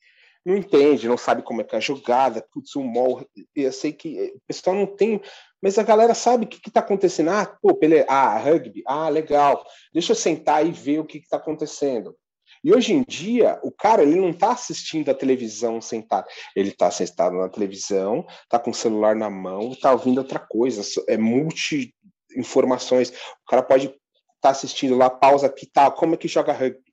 [0.44, 3.26] não entende, não sabe como é que é a jogada, putz, um mol,
[3.56, 5.20] eu sei que o pessoal não tem,
[5.62, 7.30] mas a galera sabe o que está acontecendo.
[7.30, 11.38] Ah, pô, Pelé, ah, rugby, ah, legal, deixa eu sentar e ver o que está
[11.38, 12.14] acontecendo.
[12.62, 16.90] E hoje em dia, o cara ele não está assistindo a televisão sentado, ele está
[16.90, 21.94] sentado na televisão, está com o celular na mão, está ouvindo outra coisa, é multi
[22.36, 23.10] informações.
[23.10, 23.98] O cara pode estar
[24.40, 26.84] tá assistindo lá, pausa aqui, tá, como é que joga rugby?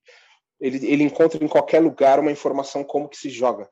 [0.61, 3.67] Ele, ele encontra em qualquer lugar uma informação como que se joga.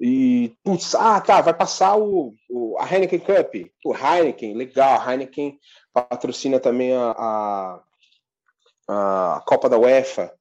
[0.00, 3.54] E, putz, ah, tá, vai passar o, o, a Heineken Cup.
[3.84, 5.58] O Heineken, legal, a Heineken
[5.92, 7.80] patrocina também a,
[8.88, 10.34] a, a Copa da UEFA,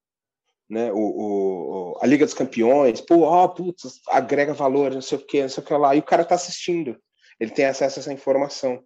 [0.69, 2.99] né, o, o, a Liga dos Campeões.
[2.99, 5.95] Pô, ó, putz, agrega valor, não sei o que, não sei o que lá.
[5.95, 6.97] E o cara tá assistindo,
[7.39, 8.83] ele tem acesso a essa informação.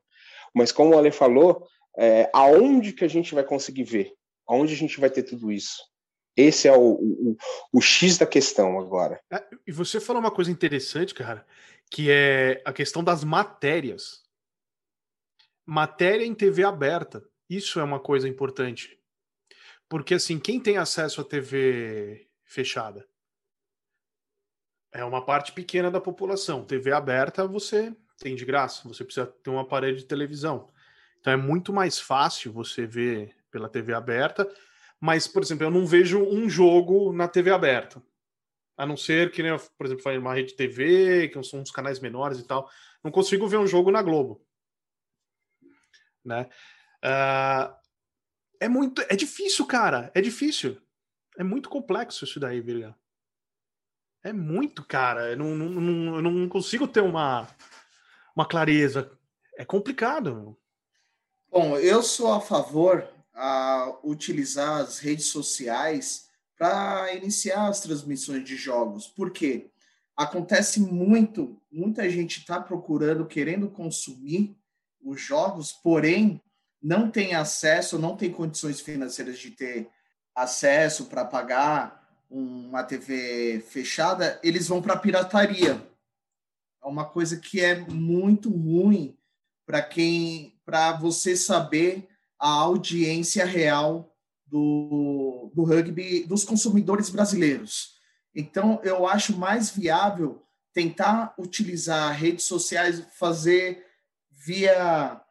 [0.54, 1.66] Mas como o Ale falou,
[1.98, 4.14] é, aonde que a gente vai conseguir ver?
[4.48, 5.84] Aonde a gente vai ter tudo isso?
[6.36, 7.38] Esse é o, o,
[7.74, 9.20] o X da questão agora.
[9.32, 11.46] É, e você falou uma coisa interessante, cara,
[11.90, 14.24] que é a questão das matérias.
[15.66, 17.24] Matéria em TV aberta.
[17.50, 19.00] Isso é uma coisa importante.
[19.88, 23.08] Porque, assim, quem tem acesso à TV fechada?
[24.92, 26.66] É uma parte pequena da população.
[26.66, 30.70] TV aberta você tem de graça, você precisa ter um aparelho de televisão.
[31.20, 34.48] Então é muito mais fácil você ver pela TV aberta
[35.00, 38.04] Mas, por exemplo, eu não vejo um jogo na TV aberta.
[38.78, 39.42] A não ser que,
[39.78, 42.70] por exemplo, foi uma rede TV, que são uns canais menores e tal.
[43.04, 44.46] Não consigo ver um jogo na Globo.
[46.24, 46.50] Né?
[47.04, 47.74] Uh,
[48.60, 49.02] é muito.
[49.04, 50.12] É difícil, cara.
[50.14, 50.78] É difícil.
[51.38, 52.96] É muito complexo isso daí, Virga.
[54.24, 55.32] É muito, cara.
[55.32, 57.48] Eu não, não, eu não consigo ter uma,
[58.36, 59.18] uma clareza.
[59.58, 60.58] É complicado.
[61.50, 63.08] Bom, eu sou a favor
[63.42, 69.08] a utilizar as redes sociais para iniciar as transmissões de jogos.
[69.08, 69.72] Por quê?
[70.16, 74.58] Acontece muito, muita gente está procurando, querendo consumir
[75.02, 76.42] os jogos, porém
[76.84, 79.90] não tem acesso, não tem condições financeiras de ter
[80.36, 81.98] acesso para pagar
[82.30, 85.82] uma TV fechada, eles vão para a pirataria.
[86.84, 89.18] É uma coisa que é muito ruim
[89.66, 92.09] para quem, para você saber
[92.40, 94.16] a audiência real
[94.48, 98.00] do, do rugby dos consumidores brasileiros.
[98.34, 103.84] Então, eu acho mais viável tentar utilizar redes sociais, fazer
[104.32, 105.22] via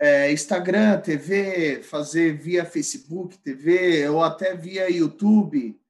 [0.00, 5.80] é, Instagram, TV, fazer via Facebook, TV, ou até via YouTube.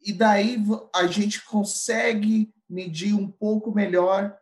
[0.00, 0.62] E daí
[0.94, 4.36] a gente consegue medir um pouco melhor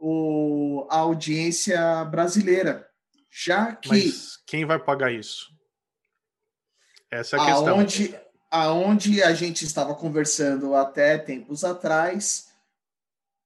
[0.00, 2.88] o, a audiência brasileira.
[3.32, 3.88] Já que.
[3.88, 5.50] Mas quem vai pagar isso?
[7.10, 7.68] Essa é a questão.
[7.68, 8.14] Aonde,
[8.50, 12.48] aonde a gente estava conversando até tempos atrás,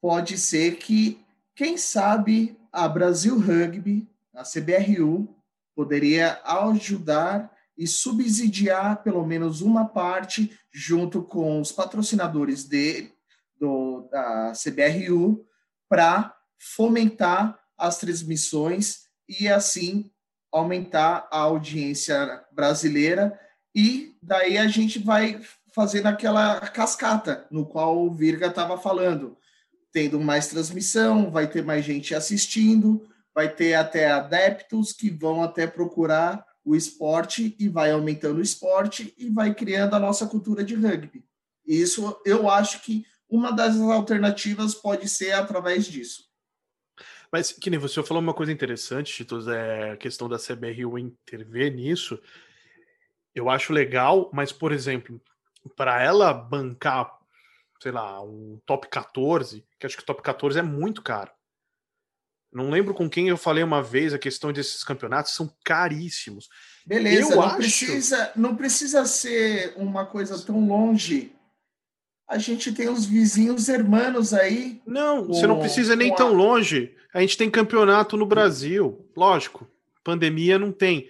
[0.01, 5.33] pode ser que, quem sabe, a Brasil Rugby, a CBRU,
[5.75, 13.13] poderia ajudar e subsidiar pelo menos uma parte, junto com os patrocinadores de,
[13.59, 15.47] do, da CBRU,
[15.89, 20.11] para fomentar as transmissões e, assim,
[20.53, 23.39] aumentar a audiência brasileira
[23.75, 25.41] e daí a gente vai
[25.75, 29.37] fazendo aquela cascata no qual o Virga estava falando,
[29.93, 35.67] tendo mais transmissão, vai ter mais gente assistindo, vai ter até adeptos que vão até
[35.67, 40.75] procurar o esporte e vai aumentando o esporte e vai criando a nossa cultura de
[40.75, 41.23] rugby.
[41.67, 46.26] Isso eu acho que uma das alternativas pode ser através disso.
[47.33, 51.73] Mas que nem você falou uma coisa interessante, Titos, é a questão da CBRU intervir
[51.73, 52.21] nisso
[53.37, 55.21] eu acho legal, mas, por exemplo,
[55.77, 57.13] para ela bancar,
[57.83, 61.31] sei lá, um top 14, que acho que o top 14 é muito caro.
[62.51, 66.49] Não lembro com quem eu falei uma vez a questão desses campeonatos são caríssimos.
[66.87, 67.57] Beleza, eu não, acho...
[67.57, 71.36] precisa, não precisa ser uma coisa tão longe.
[72.29, 74.81] A gente tem os vizinhos hermanos aí.
[74.85, 76.95] Não, você não precisa nem tão longe.
[77.15, 79.67] A gente tem campeonato no Brasil, lógico.
[80.03, 81.09] Pandemia não tem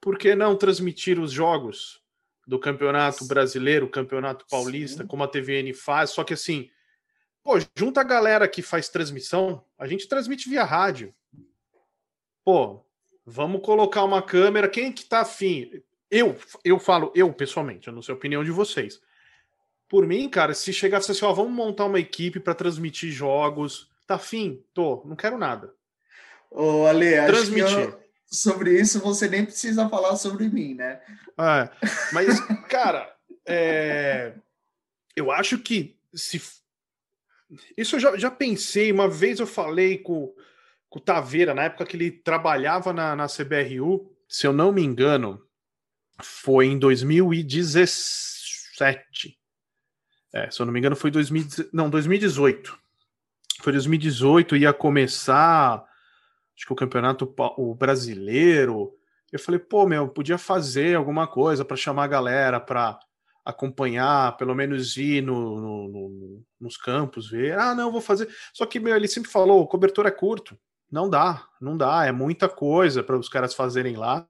[0.00, 2.00] por que não transmitir os jogos
[2.46, 5.06] do Campeonato Brasileiro, Campeonato Paulista, Sim.
[5.06, 6.10] como a TVN faz?
[6.10, 6.68] Só que assim,
[7.44, 11.14] pô, junta a galera que faz transmissão, a gente transmite via rádio.
[12.44, 12.84] Pô,
[13.24, 15.82] vamos colocar uma câmera, quem é que tá afim?
[16.10, 19.00] Eu, eu falo, eu pessoalmente, eu não sei a opinião de vocês.
[19.90, 24.14] Por mim, cara, se chegasse assim, ó, vamos montar uma equipe para transmitir jogos, tá
[24.14, 24.64] afim?
[24.72, 25.74] Tô, não quero nada.
[26.48, 27.64] Ô, Ale, transmitir.
[27.64, 31.00] acho que eu, sobre isso, você nem precisa falar sobre mim, né?
[31.36, 31.68] É,
[32.12, 33.12] mas, cara,
[33.44, 34.34] é,
[35.16, 36.40] eu acho que se.
[37.76, 40.32] Isso eu já, já pensei, uma vez eu falei com,
[40.88, 44.84] com o Taveira, na época que ele trabalhava na, na CBRU, se eu não me
[44.84, 45.44] engano,
[46.22, 49.39] foi em 2017.
[50.32, 52.78] É, se eu não me engano, foi 2000, não, 2018.
[53.62, 55.84] Foi 2018, ia começar
[56.60, 58.92] acho que o campeonato o brasileiro.
[59.32, 62.98] Eu falei, pô, meu, podia fazer alguma coisa para chamar a galera para
[63.44, 67.58] acompanhar, pelo menos ir no, no, no, nos campos, ver.
[67.58, 68.28] Ah, não, vou fazer.
[68.52, 70.58] Só que, meu, ele sempre falou: o cobertor é curto.
[70.90, 72.04] Não dá, não dá.
[72.04, 74.28] É muita coisa para os caras fazerem lá.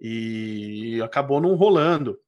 [0.00, 2.18] E acabou não rolando.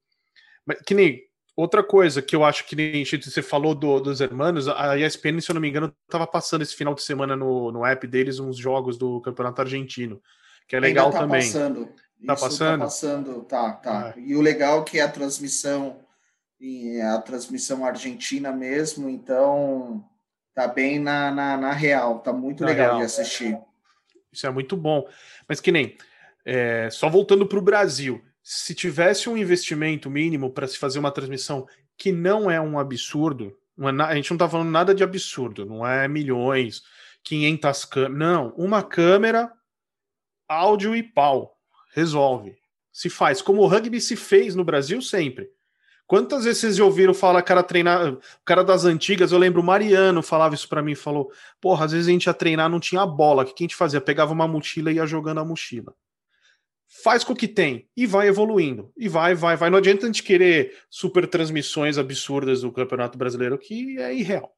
[0.65, 1.26] Mas, que nem
[1.57, 5.49] Outra coisa que eu acho que nem você falou do, dos hermanos, a ESPN, se
[5.49, 8.55] eu não me engano, estava passando esse final de semana no, no app deles uns
[8.55, 10.21] jogos do Campeonato Argentino,
[10.67, 11.41] que é legal tá também.
[11.41, 11.89] Passando.
[12.23, 12.77] Tá Isso passando?
[12.77, 14.13] Tá passando, tá, tá.
[14.15, 14.19] É.
[14.19, 15.99] E o legal é que é a transmissão,
[16.61, 20.05] é a transmissão argentina mesmo, então
[20.53, 22.97] tá bem na, na, na real, tá muito na legal real.
[22.99, 23.57] de assistir.
[24.31, 25.07] Isso é muito bom.
[25.49, 25.97] Mas que nem,
[26.45, 31.11] é, só voltando para o Brasil, se tivesse um investimento mínimo para se fazer uma
[31.11, 31.67] transmissão
[31.97, 35.85] que não é um absurdo, é a gente não está falando nada de absurdo, não
[35.85, 36.81] é milhões,
[37.25, 39.51] 500 câmeras, não, uma câmera,
[40.47, 41.57] áudio e pau,
[41.93, 42.55] resolve,
[42.89, 45.49] se faz, como o rugby se fez no Brasil sempre.
[46.05, 49.65] Quantas vezes vocês já ouviram falar cara treinar, o cara das antigas, eu lembro o
[49.65, 51.29] Mariano falava isso para mim, falou:
[51.59, 53.99] "Porra, às vezes a gente ia treinar, não tinha bola, o que a gente fazia?
[53.99, 55.93] Pegava uma mochila e ia jogando a mochila."
[56.87, 58.91] Faz com o que tem e vai evoluindo.
[58.97, 59.69] E vai, vai, vai.
[59.69, 64.55] Não adianta a gente querer super transmissões absurdas do Campeonato Brasileiro, que é irreal.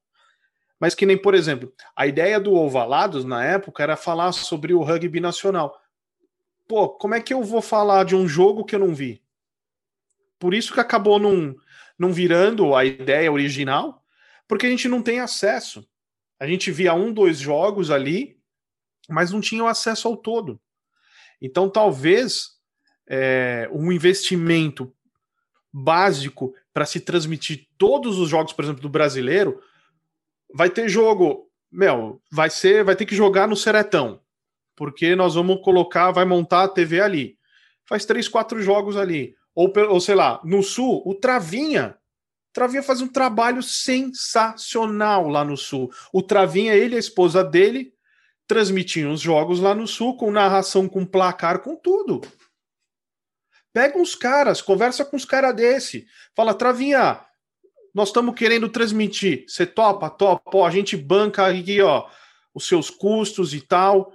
[0.80, 4.82] Mas que nem, por exemplo, a ideia do Ovalados na época era falar sobre o
[4.82, 5.76] rugby nacional.
[6.68, 9.22] Pô, como é que eu vou falar de um jogo que eu não vi?
[10.38, 11.54] Por isso que acabou não,
[11.98, 14.06] não virando a ideia original,
[14.48, 15.86] porque a gente não tem acesso.
[16.40, 18.40] A gente via um, dois jogos ali,
[19.10, 20.62] mas não tinha o acesso ao todo.
[21.42, 22.60] Então, talvez
[23.08, 24.94] é, um investimento
[25.72, 29.62] básico para se transmitir todos os jogos, por exemplo, do brasileiro,
[30.54, 34.22] vai ter jogo, meu, vai ser, vai ter que jogar no Seretão,
[34.76, 37.38] porque nós vamos colocar, vai montar a TV ali.
[37.86, 39.36] Faz três, quatro jogos ali.
[39.56, 41.98] Ou, ou sei lá, no Sul, o Travinha.
[42.50, 45.92] O Travinha faz um trabalho sensacional lá no Sul.
[46.14, 47.94] O Travinha, ele e a esposa dele
[48.50, 52.20] transmitiam os jogos lá no Sul, com narração, com placar, com tudo.
[53.72, 56.08] Pega uns caras, conversa com os caras desse.
[56.36, 57.24] Fala, Travinha,
[57.94, 59.46] nós estamos querendo transmitir.
[59.48, 60.10] Você topa?
[60.10, 60.50] Topa.
[60.52, 62.10] Ó, a gente banca aqui, ó,
[62.52, 64.12] os seus custos e tal.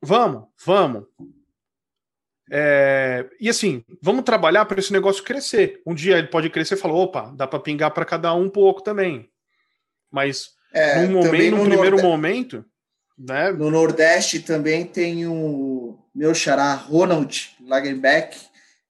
[0.00, 1.04] Vamos, vamos.
[2.50, 5.82] É, e assim, vamos trabalhar para esse negócio crescer.
[5.86, 8.50] Um dia ele pode crescer e falar: opa, dá para pingar para cada um um
[8.50, 9.30] pouco também.
[10.10, 12.69] Mas é, num momento, no primeiro Nordeste, momento.
[13.20, 13.52] Né?
[13.52, 18.38] No Nordeste também tem o meu xará Ronald Lagenbeck,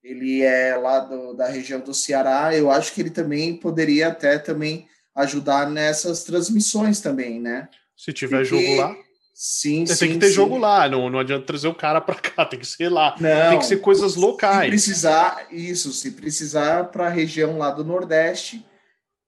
[0.05, 2.55] ele é lá do, da região do Ceará.
[2.57, 7.69] Eu acho que ele também poderia até também ajudar nessas transmissões também, né?
[7.97, 8.65] Se tiver Porque...
[8.65, 8.97] jogo lá.
[9.35, 10.35] Sim, sim, tem que ter sim.
[10.35, 13.17] jogo lá, não, não adianta trazer o cara para cá, tem que ser lá.
[13.19, 14.65] Não, tem que ser coisas locais.
[14.65, 18.63] Se precisar, isso, se precisar para a região lá do Nordeste,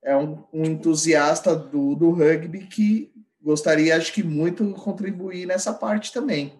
[0.03, 3.11] é um, um entusiasta do, do rugby que
[3.43, 6.53] gostaria, acho que muito, contribuir nessa parte também.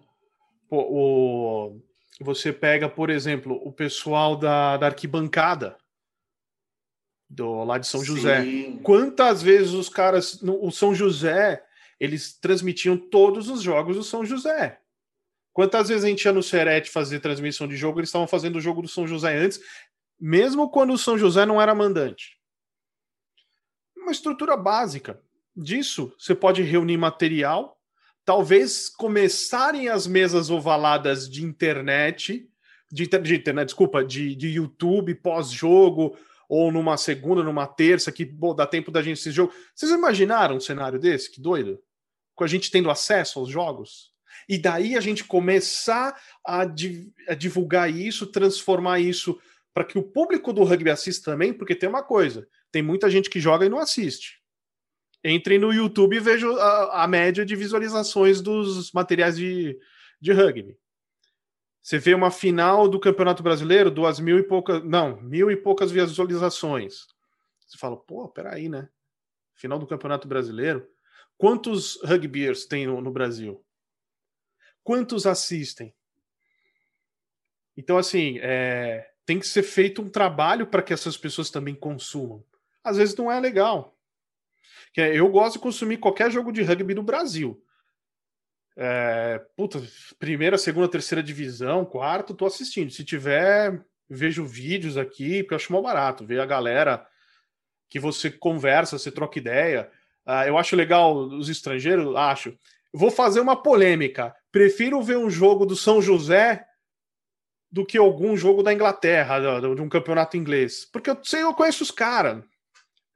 [0.70, 1.80] O
[2.20, 5.76] você pega, por exemplo, o pessoal da, da arquibancada
[7.28, 8.06] do lá de São Sim.
[8.06, 8.44] José.
[8.82, 11.64] Quantas vezes os caras, no, o São José,
[11.98, 14.80] eles transmitiam todos os jogos do São José.
[15.52, 18.60] Quantas vezes a gente ia no Serete fazer transmissão de jogo, eles estavam fazendo o
[18.60, 19.60] jogo do São José antes,
[20.20, 22.38] mesmo quando o São José não era mandante.
[23.96, 25.20] Uma estrutura básica.
[25.56, 27.74] Disso, você pode reunir material
[28.24, 32.48] talvez começarem as mesas ovaladas de internet,
[32.90, 36.16] de, de internet, desculpa, de, de YouTube pós-jogo,
[36.48, 39.52] ou numa segunda, numa terça, que pô, dá tempo da gente esse jogo.
[39.74, 41.30] Vocês imaginaram um cenário desse?
[41.30, 41.80] Que doido?
[42.34, 44.12] Com a gente tendo acesso aos jogos?
[44.48, 49.38] E daí a gente começar a, a divulgar isso, transformar isso
[49.72, 53.30] para que o público do rugby assista também, porque tem uma coisa: tem muita gente
[53.30, 54.43] que joga e não assiste.
[55.24, 59.78] Entrem no YouTube e vejam a, a, média de visualizações dos materiais de,
[60.20, 60.78] de rugby.
[61.82, 64.84] Você vê uma final do Campeonato Brasileiro, duas mil e poucas.
[64.84, 67.06] Não, mil e poucas visualizações.
[67.66, 68.88] Você fala, pô, peraí, né?
[69.54, 70.86] Final do Campeonato Brasileiro.
[71.38, 73.64] Quantos rugbyers tem no, no Brasil?
[74.82, 75.94] Quantos assistem?
[77.76, 82.44] Então, assim, é, tem que ser feito um trabalho para que essas pessoas também consumam.
[82.82, 83.93] Às vezes não é legal.
[84.94, 87.60] Que é, eu gosto de consumir qualquer jogo de rugby do Brasil.
[88.76, 89.82] É, puta,
[90.18, 92.92] primeira, segunda, terceira divisão, quarto, tô assistindo.
[92.92, 96.24] Se tiver, vejo vídeos aqui, porque eu acho mal barato.
[96.24, 97.04] Ver a galera
[97.90, 99.90] que você conversa, você troca ideia.
[100.24, 102.56] Uh, eu acho legal os estrangeiros, acho.
[102.92, 104.32] Vou fazer uma polêmica.
[104.52, 106.64] Prefiro ver um jogo do São José
[107.70, 110.84] do que algum jogo da Inglaterra, de um campeonato inglês.
[110.84, 112.44] Porque eu sei, eu conheço os caras.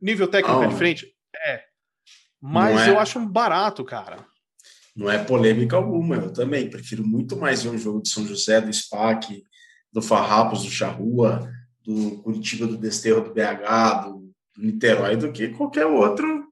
[0.01, 0.64] Nível técnico oh.
[0.64, 1.14] é diferente.
[1.45, 1.67] É.
[2.41, 2.91] Mas é...
[2.91, 4.24] eu acho um barato, cara.
[4.95, 8.61] Não é polêmica alguma, eu também prefiro muito mais ver um jogo de São José,
[8.61, 9.45] do SPAC,
[9.93, 11.49] do Farrapos, do Charrua,
[11.84, 14.28] do Curitiba, do Desterro, do BH, do,
[14.59, 16.49] Niterói, do que qualquer outro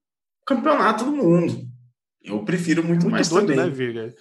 [0.47, 1.66] campeonato do mundo.
[2.22, 3.64] Eu prefiro muito, muito mais doido, também.
[3.64, 4.14] né, Viga?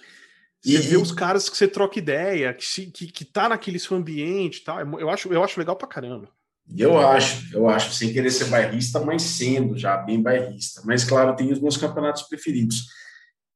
[0.60, 0.78] Você e...
[0.78, 4.64] vê os caras que você troca ideia, que, que, que tá naquele seu ambiente e
[4.64, 4.80] tal.
[4.98, 6.28] Eu acho, eu acho legal pra caramba.
[6.76, 10.82] Eu acho, eu acho, sem querer ser bairrista, mas sendo já bem bairrista.
[10.84, 12.86] Mas, claro, tem os meus campeonatos preferidos.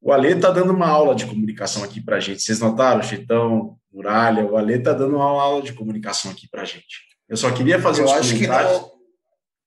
[0.01, 2.43] O Alê está dando uma aula de comunicação aqui para gente.
[2.43, 4.45] Vocês notaram, Chitão, Muralha?
[4.45, 7.11] O Alê está dando uma aula de comunicação aqui para gente.
[7.29, 8.73] Eu só queria fazer eu os acho comentários.
[8.73, 9.01] Que no...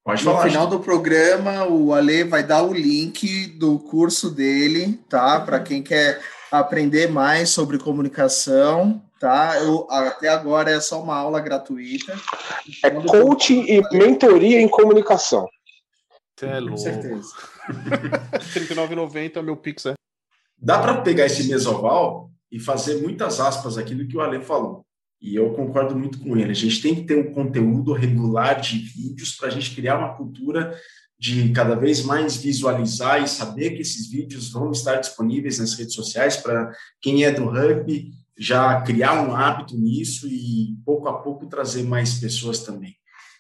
[0.04, 5.40] Pode no final do programa, o Ale vai dar o link do curso dele, tá?
[5.40, 6.20] Para quem quer
[6.52, 9.58] aprender mais sobre comunicação, tá?
[9.62, 12.14] Eu, até agora é só uma aula gratuita.
[12.84, 15.48] É coaching e mentoria em comunicação.
[16.38, 16.72] Você é louco.
[16.72, 17.34] Com certeza.
[17.70, 19.94] R$39,90 é meu Pix, é.
[20.58, 24.86] Dá para pegar esse mesoval e fazer muitas aspas aqui do que o Ale falou.
[25.22, 26.52] E eu concordo muito com ele.
[26.52, 30.18] A gente tem que ter um conteúdo regular de vídeos para a gente criar uma
[30.18, 30.78] cultura
[31.18, 35.94] de cada vez mais visualizar e saber que esses vídeos vão estar disponíveis nas redes
[35.94, 41.48] sociais para quem é do rugby já criar um hábito nisso e pouco a pouco
[41.48, 42.96] trazer mais pessoas também.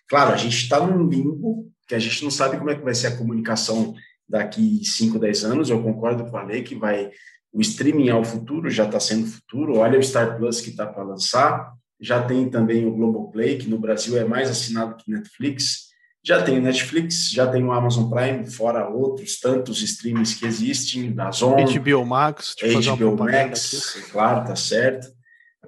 [0.07, 2.93] Claro, a gente está num limbo que a gente não sabe como é que vai
[2.93, 3.93] ser a comunicação
[4.27, 5.69] daqui 5, 10 anos.
[5.69, 7.11] Eu concordo com a lei que vai
[7.53, 9.77] o streaming é o futuro, já está sendo futuro.
[9.77, 11.71] Olha o Star Plus que está para lançar.
[12.01, 15.92] Já tem também o Globoplay, que no Brasil é mais assinado que Netflix.
[16.25, 21.13] Já tem o Netflix, já tem o Amazon Prime, fora outros tantos streams que existem,
[21.13, 21.65] da Zona.
[21.65, 24.11] HBO Max, HBO Max, aqui.
[24.11, 25.07] claro, tá certo.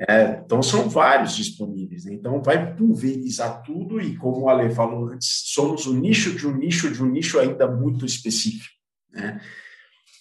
[0.07, 2.05] É, então são vários disponíveis.
[2.05, 2.13] Né?
[2.13, 6.55] Então vai pulverizar tudo e, como o Ale falou antes, somos o nicho de um
[6.55, 8.73] nicho de um nicho ainda muito específico.
[9.11, 9.41] Né?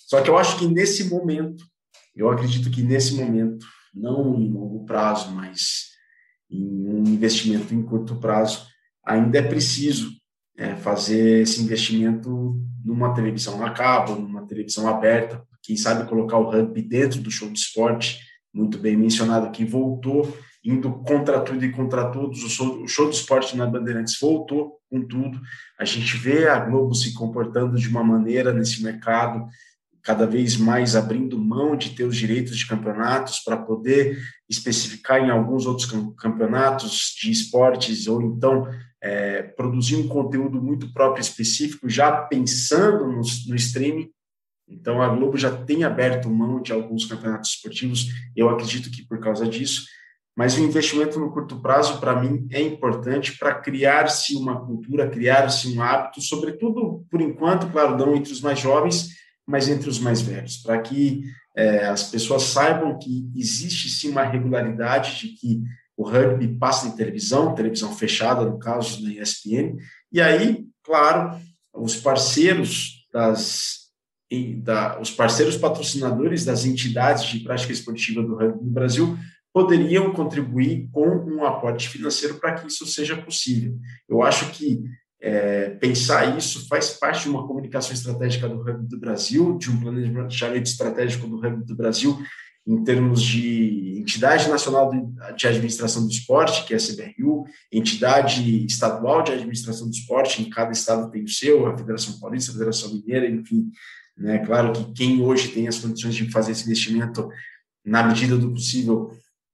[0.06, 1.64] Só que eu acho que nesse momento,
[2.14, 5.90] eu acredito que nesse momento, não em longo prazo, mas
[6.50, 8.66] em um investimento em curto prazo,
[9.04, 10.12] ainda é preciso
[10.56, 16.50] é, fazer esse investimento numa televisão a cabo, numa televisão aberta, quem sabe colocar o
[16.50, 18.20] rugby dentro do show de esporte,
[18.52, 23.08] muito bem mencionado aqui, voltou indo contra tudo e contra todos, o show, o show
[23.10, 25.38] de esporte na Bandeirantes voltou com tudo,
[25.78, 29.46] a gente vê a Globo se comportando de uma maneira nesse mercado,
[30.02, 35.30] cada vez mais abrindo mão de ter os direitos de campeonatos para poder especificar em
[35.30, 38.68] alguns outros campeonatos de esportes ou então
[39.04, 44.10] é, produzir um conteúdo muito próprio específico, já pensando no, no streaming.
[44.66, 49.20] Então, a Globo já tem aberto mão de alguns campeonatos esportivos, eu acredito que por
[49.20, 49.84] causa disso.
[50.34, 55.68] Mas o investimento no curto prazo, para mim, é importante para criar-se uma cultura, criar-se
[55.68, 59.10] um hábito, sobretudo, por enquanto, claro, não entre os mais jovens,
[59.46, 61.24] mas entre os mais velhos, para que
[61.54, 65.62] é, as pessoas saibam que existe sim uma regularidade de que
[65.96, 69.76] o rugby passa em televisão, televisão fechada, no caso da ESPN,
[70.12, 71.38] e aí, claro,
[71.72, 73.84] os parceiros das
[74.62, 79.16] da, os parceiros patrocinadores das entidades de prática esportiva do rugby no Brasil
[79.52, 83.78] poderiam contribuir com um aporte financeiro para que isso seja possível.
[84.08, 84.82] Eu acho que
[85.22, 89.80] é, pensar isso faz parte de uma comunicação estratégica do rugby do Brasil, de um
[89.80, 92.18] planejamento estratégico do rugby do Brasil,
[92.66, 94.90] em termos de entidade nacional
[95.36, 100.48] de administração do esporte, que é a CBRU, entidade estadual de administração do esporte, em
[100.48, 103.70] cada estado tem o seu, a Federação Paulista, a Federação Mineira, enfim.
[104.16, 104.38] Né?
[104.38, 107.28] Claro que quem hoje tem as condições de fazer esse investimento
[107.84, 109.10] na medida do possível,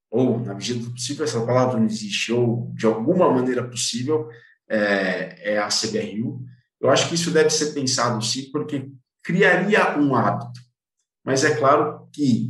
[0.09, 4.29] ou na medida do possível, essa palavra não existe, ou de alguma maneira possível,
[4.69, 6.45] é, é a CBRU.
[6.81, 8.89] Eu acho que isso deve ser pensado sim, porque
[9.23, 10.61] criaria um hábito.
[11.25, 12.50] Mas é claro que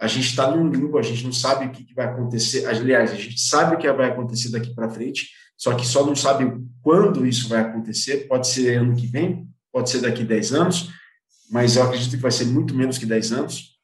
[0.00, 2.66] a gente está num limbo, a gente não sabe o que vai acontecer.
[2.66, 6.14] Aliás, a gente sabe o que vai acontecer daqui para frente, só que só não
[6.14, 6.44] sabe
[6.80, 8.28] quando isso vai acontecer.
[8.28, 10.90] Pode ser ano que vem, pode ser daqui 10 anos,
[11.50, 13.76] mas eu acredito que vai ser muito menos que 10 anos.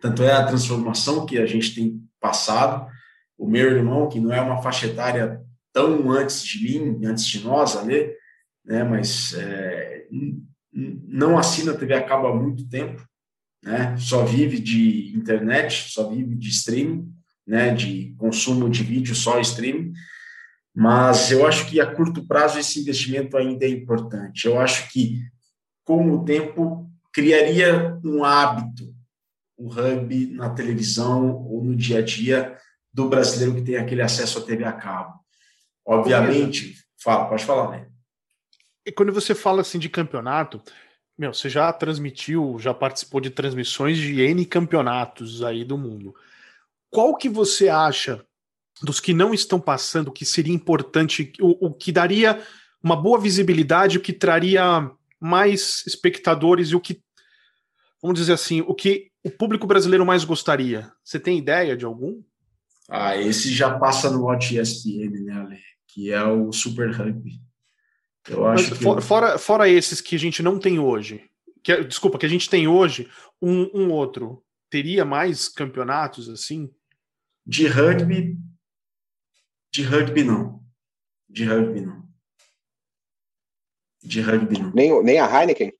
[0.00, 2.90] Tanto é a transformação que a gente tem passado.
[3.36, 5.42] O meu irmão, que não é uma faixa etária
[5.74, 8.14] tão antes de mim, antes de nós, Ale,
[8.64, 10.06] né, mas é,
[10.72, 13.04] não assina TV a cabo há muito tempo
[13.64, 13.96] né?
[13.96, 17.12] Só vive de internet, só vive de streaming,
[17.46, 17.74] né?
[17.74, 19.92] De consumo de vídeo, só streaming.
[20.74, 24.46] Mas eu acho que a curto prazo esse investimento ainda é importante.
[24.46, 25.22] Eu acho que
[25.84, 28.94] com o tempo criaria um hábito
[29.56, 32.58] o hub na televisão ou no dia a dia
[32.92, 35.14] do brasileiro que tem aquele acesso à TV a cabo.
[35.86, 37.86] Obviamente, fala, pode falar, né?
[38.86, 40.62] E quando você fala assim de campeonato,
[41.16, 46.14] meu, você já transmitiu, já participou de transmissões de N campeonatos aí do mundo.
[46.90, 48.24] Qual que você acha
[48.82, 52.42] dos que não estão passando que seria importante, o, o que daria
[52.82, 54.90] uma boa visibilidade, o que traria
[55.20, 57.00] mais espectadores e o que,
[58.02, 60.92] vamos dizer assim, o que o público brasileiro mais gostaria?
[61.02, 62.22] Você tem ideia de algum?
[62.88, 65.58] Ah, esse já passa no Watch ESPN, né, Ale?
[65.88, 67.40] Que é o Super Rugby.
[68.28, 69.02] Eu acho Mas, que...
[69.02, 71.28] fora, fora esses que a gente não tem hoje,
[71.62, 73.10] que, desculpa, que a gente tem hoje,
[73.40, 76.70] um, um outro, teria mais campeonatos assim?
[77.46, 78.38] De rugby,
[79.74, 80.60] de rugby não.
[81.28, 82.04] De rugby não.
[84.00, 84.70] De rugby não.
[84.72, 85.72] Nem, nem a Heineken?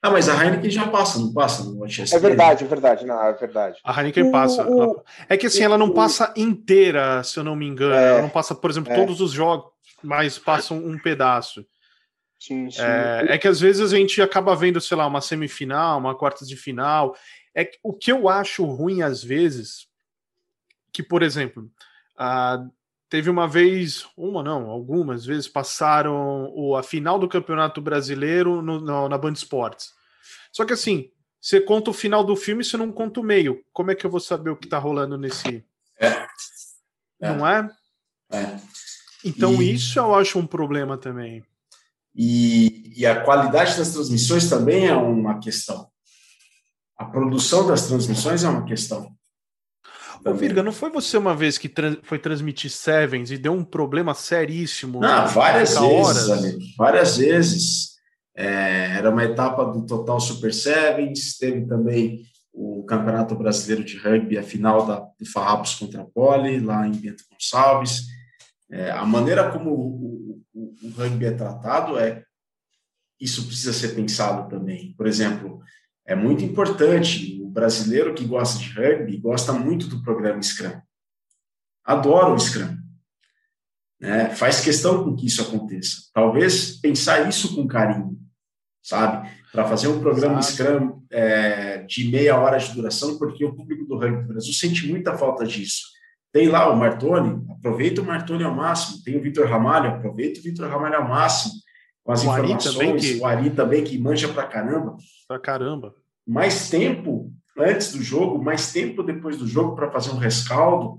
[0.00, 3.32] Ah, mas a Heineken já passa, não passa no É verdade, é verdade, não, é
[3.34, 3.78] verdade.
[3.84, 4.66] A Heineken passa.
[4.66, 7.94] O, é que assim, ela não passa inteira, se eu não me engano.
[7.94, 8.96] É, ela não passa, por exemplo, é.
[8.96, 9.70] todos os jogos,
[10.04, 11.66] mas passa um pedaço.
[12.38, 12.82] Sim, sim.
[12.82, 16.44] É, é, que às vezes a gente acaba vendo, sei lá, uma semifinal, uma quarta
[16.44, 17.16] de final.
[17.54, 19.86] É que, o que eu acho ruim às vezes,
[20.92, 21.70] que, por exemplo,
[23.08, 28.80] teve uma vez, uma não, algumas vezes passaram o, a final do Campeonato Brasileiro no,
[28.80, 29.92] no, na Band Esportes.
[30.52, 33.64] Só que assim, você conta o final do filme, você não conta o meio.
[33.72, 35.64] Como é que eu vou saber o que tá rolando nesse.
[35.98, 36.06] É.
[36.08, 36.26] é.
[37.20, 37.70] Não é?
[38.32, 38.58] É.
[39.24, 39.74] Então, e...
[39.74, 41.42] isso eu acho um problema também.
[42.14, 45.88] E, e a qualidade das transmissões também é uma questão.
[46.96, 49.12] A produção das transmissões é uma questão.
[50.24, 53.64] Ô, Virga, não foi você uma vez que tra foi transmitir Sevens e deu um
[53.64, 55.00] problema seríssimo?
[55.00, 57.94] Não, várias vezes, amigo, várias vezes.
[58.36, 62.22] É, era uma etapa do Total Super Sevens, teve também
[62.52, 66.92] o Campeonato Brasileiro de Rugby, a final da, do Farrapos contra a Poli, lá em
[66.92, 68.04] Bento Gonçalves.
[68.74, 72.24] É, a maneira como o, o, o, rugby é tratado é
[73.20, 74.92] isso precisa ser pensado também.
[74.96, 75.60] Por exemplo,
[76.04, 80.76] é muito importante o brasileiro que gosta de rugby gosta muito do programa Scrum,
[81.84, 82.76] adora o Scrum,
[84.00, 84.30] né?
[84.30, 86.10] faz questão com que isso aconteça.
[86.12, 88.18] Talvez pensar isso com carinho,
[88.82, 89.30] sabe?
[89.52, 93.96] Para fazer um programa Scrum é, de meia hora de duração, porque o público do
[93.96, 95.94] rugby do Brasil sente muita falta disso.
[96.34, 99.02] Tem lá o Martoni, aproveita o Martoni ao máximo.
[99.04, 101.54] Tem o Vitor Ramalho, aproveita o Vitor Ramalho ao máximo.
[102.02, 103.20] Com as o informações, Ari que...
[103.20, 104.96] o Ari também, que manja pra caramba.
[105.26, 105.94] Pra caramba.
[106.26, 110.98] Mais tempo antes do jogo, mais tempo depois do jogo para fazer um rescaldo.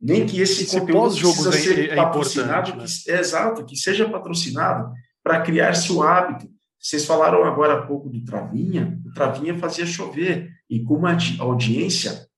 [0.00, 2.84] Nem que esse, esse conteúdo precisa ser é patrocinado, né?
[2.84, 6.46] que, é, exato, que seja patrocinado para criar-se o hábito
[6.84, 9.00] vocês falaram agora há pouco do Travinha.
[9.06, 12.28] O Travinha fazia chover e com uma audiência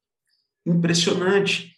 [0.64, 1.75] impressionante.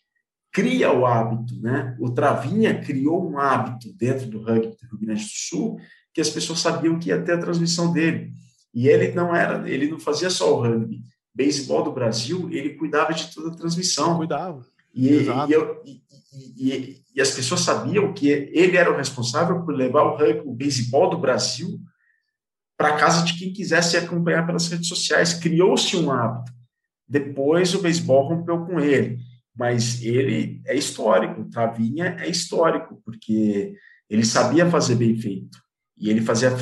[0.52, 1.96] Cria o hábito, né?
[2.00, 5.78] O Travinha criou um hábito dentro do rugby do Rio Grande do Sul
[6.12, 8.32] que as pessoas sabiam que ia ter a transmissão dele.
[8.74, 11.02] E ele não era, ele não fazia só o rugby.
[11.34, 14.16] Beisebol do Brasil, ele cuidava de toda a transmissão.
[14.16, 14.66] Cuidava.
[14.92, 16.02] E, e, eu, e,
[16.56, 20.52] e, e, as pessoas sabiam que ele era o responsável por levar o rugby, o
[20.52, 21.78] beisebol do Brasil
[22.76, 25.34] para casa de quem quisesse acompanhar pelas redes sociais.
[25.34, 26.52] Criou-se um hábito.
[27.06, 29.18] Depois o beisebol rompeu com ele,
[29.58, 31.44] mas ele é histórico.
[31.50, 33.74] Travinha é histórico porque
[34.08, 35.58] ele sabia fazer bem feito
[35.96, 36.56] e ele fazia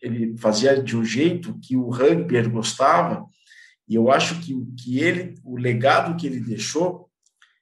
[0.00, 3.24] ele fazia de um jeito que o rugby gostava.
[3.88, 7.08] E eu acho que que ele o legado que ele deixou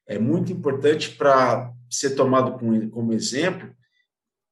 [0.08, 3.70] é muito importante para ser tomado como, como exemplo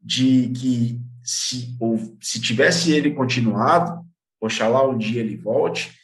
[0.00, 4.04] de que se, ou, se tivesse ele continuado,
[4.40, 5.98] oxalá um dia ele volte,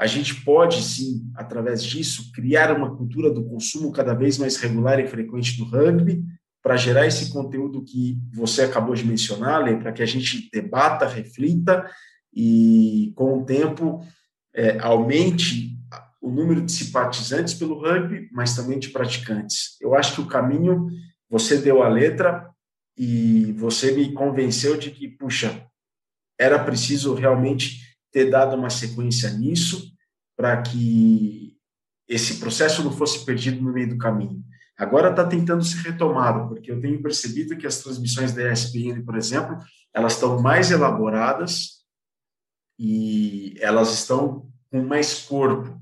[0.00, 4.98] a gente pode, sim, através disso, criar uma cultura do consumo cada vez mais regular
[4.98, 6.24] e frequente do rugby,
[6.62, 11.88] para gerar esse conteúdo que você acabou de mencionar, para que a gente debata, reflita
[12.34, 14.00] e, com o tempo,
[14.54, 15.78] é, aumente
[16.20, 19.76] o número de simpatizantes pelo rugby, mas também de praticantes.
[19.80, 20.88] Eu acho que o caminho,
[21.28, 22.50] você deu a letra,
[22.96, 25.66] e você me convenceu de que, puxa,
[26.38, 29.92] era preciso realmente ter dado uma sequência nisso
[30.36, 31.56] para que
[32.08, 34.44] esse processo não fosse perdido no meio do caminho.
[34.76, 39.16] Agora está tentando ser retomado, porque eu tenho percebido que as transmissões da ESPN, por
[39.16, 39.58] exemplo,
[39.92, 41.84] elas estão mais elaboradas
[42.78, 45.78] e elas estão com mais corpo.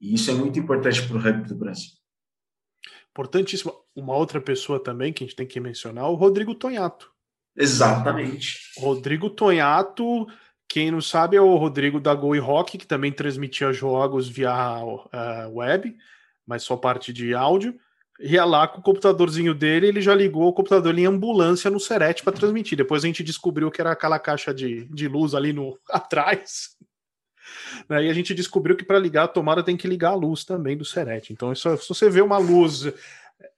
[0.00, 1.90] E isso é muito importante para o rugby do Brasil.
[3.10, 3.74] Importantíssimo.
[3.94, 7.10] Uma outra pessoa também que a gente tem que mencionar, o Rodrigo Tonhato.
[7.56, 8.56] Exatamente.
[8.78, 10.28] Rodrigo Tonhato,
[10.68, 14.52] quem não sabe, é o Rodrigo da Goi Rock, que também transmitia jogos via
[14.84, 15.96] uh, web,
[16.46, 17.74] mas só parte de áudio.
[18.20, 22.22] Ia lá com o computadorzinho dele, ele já ligou o computador em ambulância no Serete
[22.22, 22.76] para transmitir.
[22.76, 26.76] Depois a gente descobriu que era aquela caixa de, de luz ali no atrás.
[27.88, 28.04] Né?
[28.04, 30.76] E a gente descobriu que para ligar a tomada tem que ligar a luz também
[30.76, 31.32] do Serete.
[31.32, 32.92] Então, isso, se você vê uma luz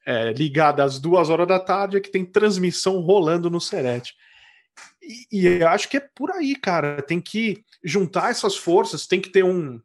[0.07, 4.15] é, ligada às duas horas da tarde, é que tem transmissão rolando no Serete.
[5.03, 7.03] E, e acho que é por aí, cara.
[7.03, 9.81] Tem que juntar essas forças, tem que ter um.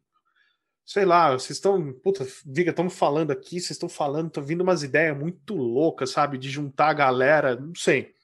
[0.84, 1.92] Sei lá, vocês estão.
[1.92, 6.38] Puta, Viga, estamos falando aqui, vocês estão falando, estão vindo umas ideias muito loucas, sabe?
[6.38, 7.56] De juntar a galera.
[7.56, 8.14] Não sei.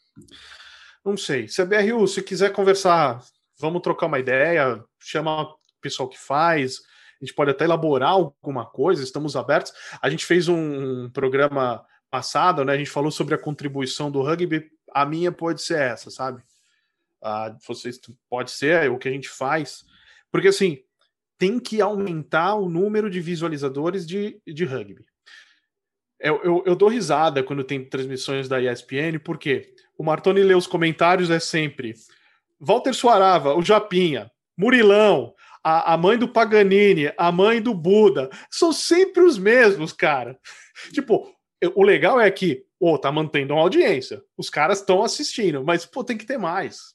[1.05, 1.49] Não sei.
[1.49, 3.21] Se a BRU, se quiser conversar,
[3.59, 6.79] vamos trocar uma ideia, chama pessoal que faz,
[7.21, 9.73] a gente pode até elaborar alguma coisa, estamos abertos.
[10.01, 12.73] A gente fez um programa passado, né?
[12.73, 14.71] A gente falou sobre a contribuição do rugby.
[14.93, 16.43] A minha pode ser essa, sabe?
[17.23, 19.85] Ah, vocês pode ser o que a gente faz,
[20.31, 20.83] porque assim
[21.39, 25.05] tem que aumentar o número de visualizadores de, de rugby.
[26.21, 30.69] Eu, eu, eu, dou risada quando tem transmissões da ESPN, porque o Martoni lê os
[30.69, 31.95] comentários é sempre
[32.61, 38.73] Walter Suarava, o Japinha, Murilão, a, a mãe do Paganini, a mãe do Buda, são
[38.73, 40.39] sempre os mesmos, cara.
[40.95, 41.35] tipo,
[41.75, 46.05] o legal é que, oh, tá mantendo uma audiência, os caras estão assistindo, mas, pô,
[46.05, 46.95] tem que ter mais.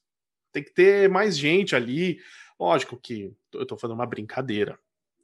[0.52, 2.20] Tem que ter mais gente ali.
[2.60, 4.80] Lógico que eu tô fazendo uma brincadeira,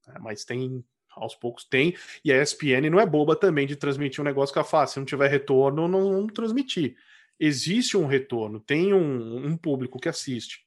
[0.07, 0.15] né?
[0.19, 0.83] mas tem
[1.15, 4.59] aos poucos tem, e a ESPN não é boba também de transmitir um negócio que
[4.59, 4.91] ela faz.
[4.91, 6.95] Se não tiver retorno, não, não transmitir.
[7.39, 10.65] Existe um retorno, tem um, um, público que assiste.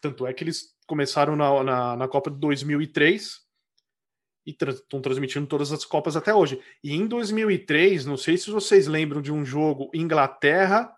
[0.00, 3.40] Tanto é que eles começaram na, na, na Copa de 2003
[4.46, 6.60] e estão tra transmitindo todas as Copas até hoje.
[6.82, 10.94] E em 2003, não sei se vocês lembram de um jogo Inglaterra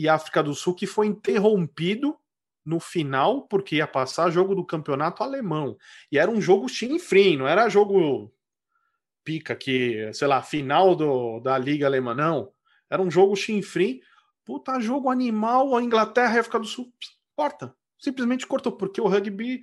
[0.00, 2.16] e África do Sul que foi interrompido
[2.64, 5.76] no final, porque ia passar jogo do campeonato alemão.
[6.10, 8.32] E era um jogo chinfrim, não era jogo
[9.22, 12.50] pica que, sei lá, final do, da Liga Alemã, não.
[12.88, 14.00] Era um jogo chinfrim.
[14.44, 16.92] Puta, jogo animal, a Inglaterra e a África do Sul,
[17.36, 17.74] corta.
[17.98, 19.62] Simplesmente cortou, porque o rugby,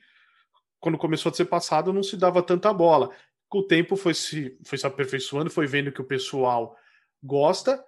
[0.79, 3.09] quando começou a ser passado, não se dava tanta bola.
[3.49, 6.77] Com o tempo foi se, foi se aperfeiçoando, foi vendo que o pessoal
[7.23, 7.83] gosta,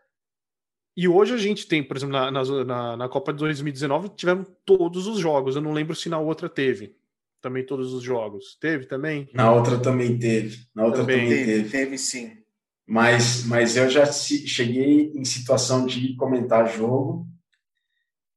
[0.95, 5.07] e hoje a gente tem, por exemplo, na, na, na, Copa de 2019, tivemos todos
[5.07, 5.55] os jogos.
[5.55, 6.95] Eu não lembro se na outra teve
[7.41, 8.57] também todos os jogos.
[8.59, 9.29] Teve também?
[9.33, 10.67] Na outra também teve.
[10.75, 11.69] Na outra também, também teve.
[11.69, 12.37] Teve sim.
[12.85, 17.27] Mas, mas eu já cheguei em situação de comentar jogo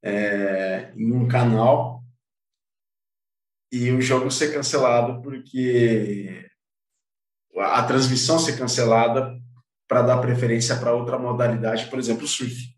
[0.03, 2.03] é, em um canal
[3.73, 6.51] e o jogo ser cancelado porque
[7.57, 9.42] a transmissão ser cancelada
[9.93, 12.75] para dar preferência para outra modalidade, por exemplo, o surf.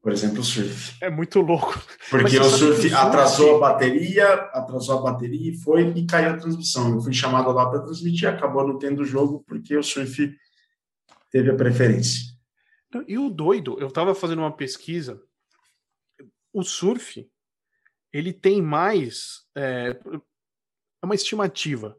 [0.00, 0.96] Por exemplo, o surf.
[1.02, 1.74] É muito louco.
[2.08, 6.94] Porque o surf atrasou a bateria, atrasou a bateria e foi e caiu a transmissão.
[6.94, 10.32] Eu fui chamado lá para transmitir, acabou não tendo jogo porque o surf
[11.32, 12.32] teve a preferência.
[13.08, 15.20] E o doido, eu estava fazendo uma pesquisa,
[16.52, 17.28] o surf,
[18.12, 19.98] ele tem mais, é,
[21.02, 21.98] é uma estimativa,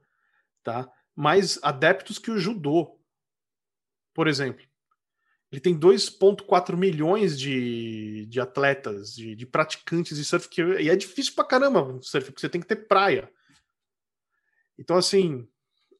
[0.63, 0.89] tá?
[1.13, 2.97] Mais adeptos que o judô
[4.13, 4.65] por exemplo,
[5.51, 10.95] ele tem 2,4 milhões de, de atletas, de, de, praticantes de surf, que, e é
[10.95, 13.31] difícil pra caramba surf, porque você tem que ter praia.
[14.77, 15.47] Então, assim,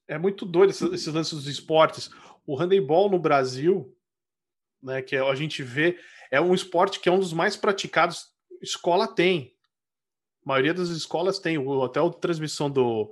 [0.08, 2.12] é muito doido esses, esses lances dos esportes.
[2.46, 3.96] O handebol no Brasil,
[4.82, 6.00] né, que a gente vê,
[6.32, 8.28] é um esporte que é um dos mais praticados.
[8.62, 9.56] Escola tem.
[10.46, 11.58] A maioria das escolas tem.
[11.84, 13.12] Até a transmissão do,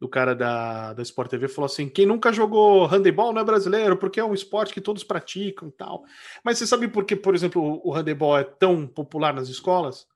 [0.00, 3.96] do cara da, da Sport TV falou assim: quem nunca jogou handebol não é brasileiro,
[3.96, 6.04] porque é um esporte que todos praticam e tal.
[6.44, 10.06] Mas você sabe por que, por exemplo, o handebol é tão popular nas escolas?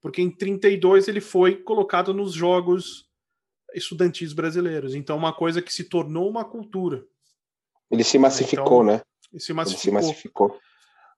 [0.00, 3.08] Porque em 32 ele foi colocado nos jogos
[3.74, 4.94] estudantis brasileiros.
[4.94, 7.04] Então, uma coisa que se tornou uma cultura.
[7.90, 9.02] Ele se massificou, então, né?
[9.32, 9.92] Ele se massificou.
[9.92, 10.60] Ele se massificou.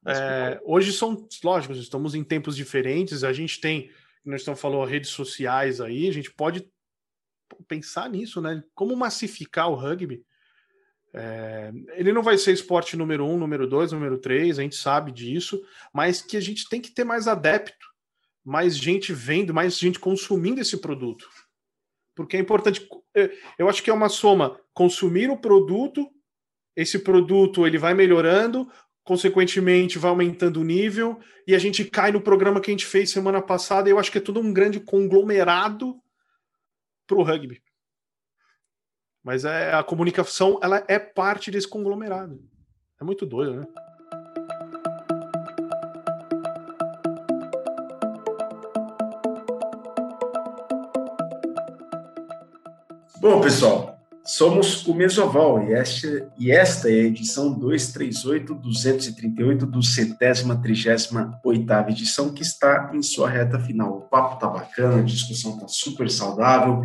[0.06, 3.24] É, hoje são, lógicos, estamos em tempos diferentes.
[3.24, 3.90] A gente tem,
[4.24, 6.68] nós estamos falando redes sociais aí, a gente pode
[7.68, 8.62] pensar nisso, né?
[8.74, 10.24] Como massificar o rugby.
[11.14, 15.12] É, ele não vai ser esporte número um, número dois, número três, a gente sabe
[15.12, 17.86] disso, mas que a gente tem que ter mais adepto,
[18.44, 21.28] mais gente vendo, mais gente consumindo esse produto.
[22.14, 26.08] Porque é importante, é, eu acho que é uma soma, consumir o produto,
[26.74, 28.70] esse produto ele vai melhorando,
[29.04, 33.10] consequentemente vai aumentando o nível, e a gente cai no programa que a gente fez
[33.10, 36.01] semana passada, eu acho que é tudo um grande conglomerado
[37.12, 37.62] para o rugby.
[39.22, 42.42] Mas é, a comunicação ela é parte desse conglomerado.
[43.00, 43.66] É muito doido, né?
[53.20, 53.91] Bom, pessoal,
[54.24, 61.40] somos o Mesoval e esta, e esta é a edição 238, 238 do centésima, trigésima
[61.44, 63.98] oitava edição que está em sua reta final.
[63.98, 66.82] O papo tá bacana, a discussão tá super saudável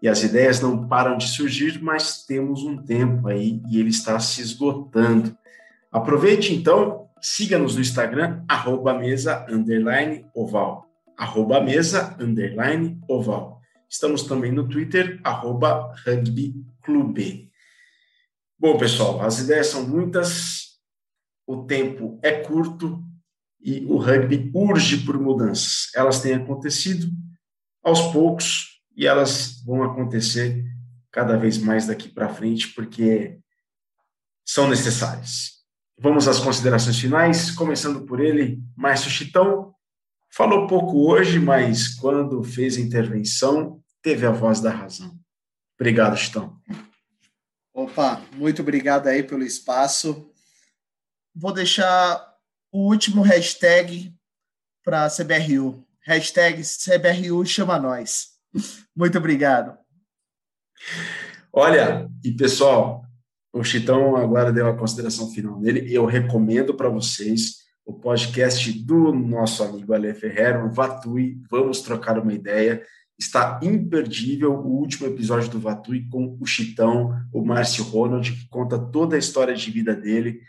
[0.00, 4.18] e as ideias não param de surgir, mas temos um tempo aí e ele está
[4.20, 5.36] se esgotando.
[5.90, 10.86] Aproveite então, siga-nos no Instagram, arroba mesa, underline, oval.
[11.16, 13.57] Arroba mesa, underline, oval.
[13.88, 17.50] Estamos também no Twitter, arroba rugbyclube.
[18.58, 20.78] Bom, pessoal, as ideias são muitas,
[21.46, 23.02] o tempo é curto
[23.60, 25.90] e o rugby urge por mudanças.
[25.94, 27.08] Elas têm acontecido
[27.82, 30.64] aos poucos, e elas vão acontecer
[31.12, 33.38] cada vez mais daqui para frente, porque
[34.44, 35.58] são necessárias.
[35.96, 39.72] Vamos às considerações finais, começando por ele, Márcio Chitão.
[40.30, 45.18] Falou pouco hoje, mas quando fez a intervenção, teve a voz da razão.
[45.78, 46.60] Obrigado, Chitão.
[47.72, 50.30] Opa, muito obrigado aí pelo espaço.
[51.34, 52.34] Vou deixar
[52.72, 54.12] o último hashtag
[54.84, 55.86] para a CBRU.
[56.04, 58.30] Hashtag CBRU chama nós.
[58.96, 59.78] Muito obrigado.
[61.52, 63.04] Olha, e pessoal,
[63.52, 65.92] o Chitão agora deu a consideração final nele.
[65.92, 71.40] Eu recomendo para vocês o podcast do nosso amigo Ale Ferreira, o Vatui.
[71.50, 72.82] Vamos trocar uma ideia.
[73.18, 78.78] Está imperdível o último episódio do Vatui com o Chitão, o Márcio Ronald, que conta
[78.78, 80.42] toda a história de vida dele.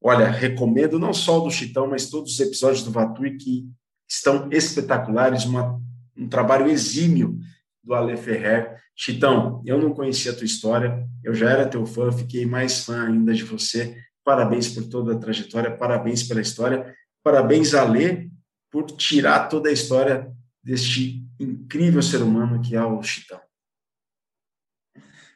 [0.00, 3.68] Olha, recomendo não só o do Chitão, mas todos os episódios do Vatui que
[4.08, 5.82] estão espetaculares, uma,
[6.16, 7.40] um trabalho exímio
[7.82, 8.76] do Ale Ferrer.
[8.94, 13.08] Chitão, eu não conhecia a tua história, eu já era teu fã, fiquei mais fã
[13.08, 13.96] ainda de você.
[14.28, 18.30] Parabéns por toda a trajetória, parabéns pela história, parabéns, Ale,
[18.70, 20.30] por tirar toda a história
[20.62, 23.40] deste incrível ser humano que é o Chitão.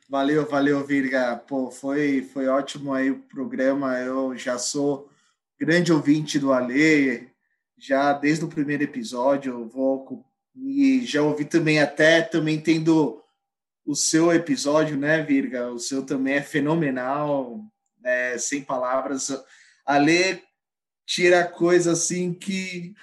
[0.06, 1.38] Valeu, valeu, Virga.
[1.38, 3.98] Pô, foi, foi ótimo aí o programa.
[3.98, 5.08] Eu já sou
[5.58, 7.30] grande ouvinte do Ale,
[7.78, 9.54] já desde o primeiro episódio.
[9.54, 10.22] Eu vou
[10.54, 13.22] e já ouvi também até também tendo
[13.86, 15.72] o seu episódio, né, Virga?
[15.72, 17.71] O seu também é fenomenal,
[18.04, 19.30] é, sem palavras.
[19.84, 20.42] Ale
[21.06, 22.94] tira coisa assim que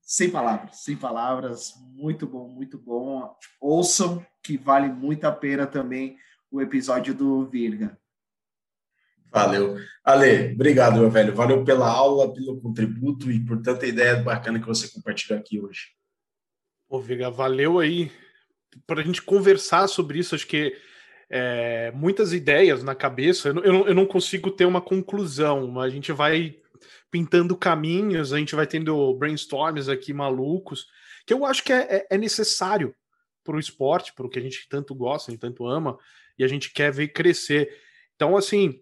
[0.00, 1.74] sem palavras, sem palavras.
[1.94, 3.34] Muito bom, muito bom.
[3.60, 6.16] Ouçam que vale muito a pena também
[6.50, 7.98] o episódio do Virga.
[9.30, 9.76] Valeu.
[10.04, 11.34] Ale, obrigado, meu velho.
[11.34, 15.88] Valeu pela aula, pelo contributo e por tanta ideia bacana que você compartilhou aqui hoje.
[16.88, 18.10] Ô, Virga, valeu aí
[18.86, 20.34] para a gente conversar sobre isso.
[20.34, 20.74] Acho que
[21.28, 23.48] é, muitas ideias na cabeça.
[23.48, 26.56] Eu não, eu não consigo ter uma conclusão, a gente vai
[27.10, 30.86] pintando caminhos, a gente vai tendo brainstorms aqui malucos,
[31.26, 32.94] que eu acho que é, é, é necessário
[33.42, 35.98] para o esporte, para o que a gente tanto gosta e tanto ama
[36.38, 37.80] e a gente quer ver crescer.
[38.14, 38.80] Então, assim,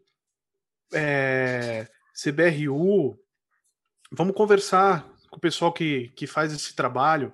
[0.92, 3.18] é, CBRU,
[4.10, 7.32] vamos conversar com o pessoal que, que faz esse trabalho,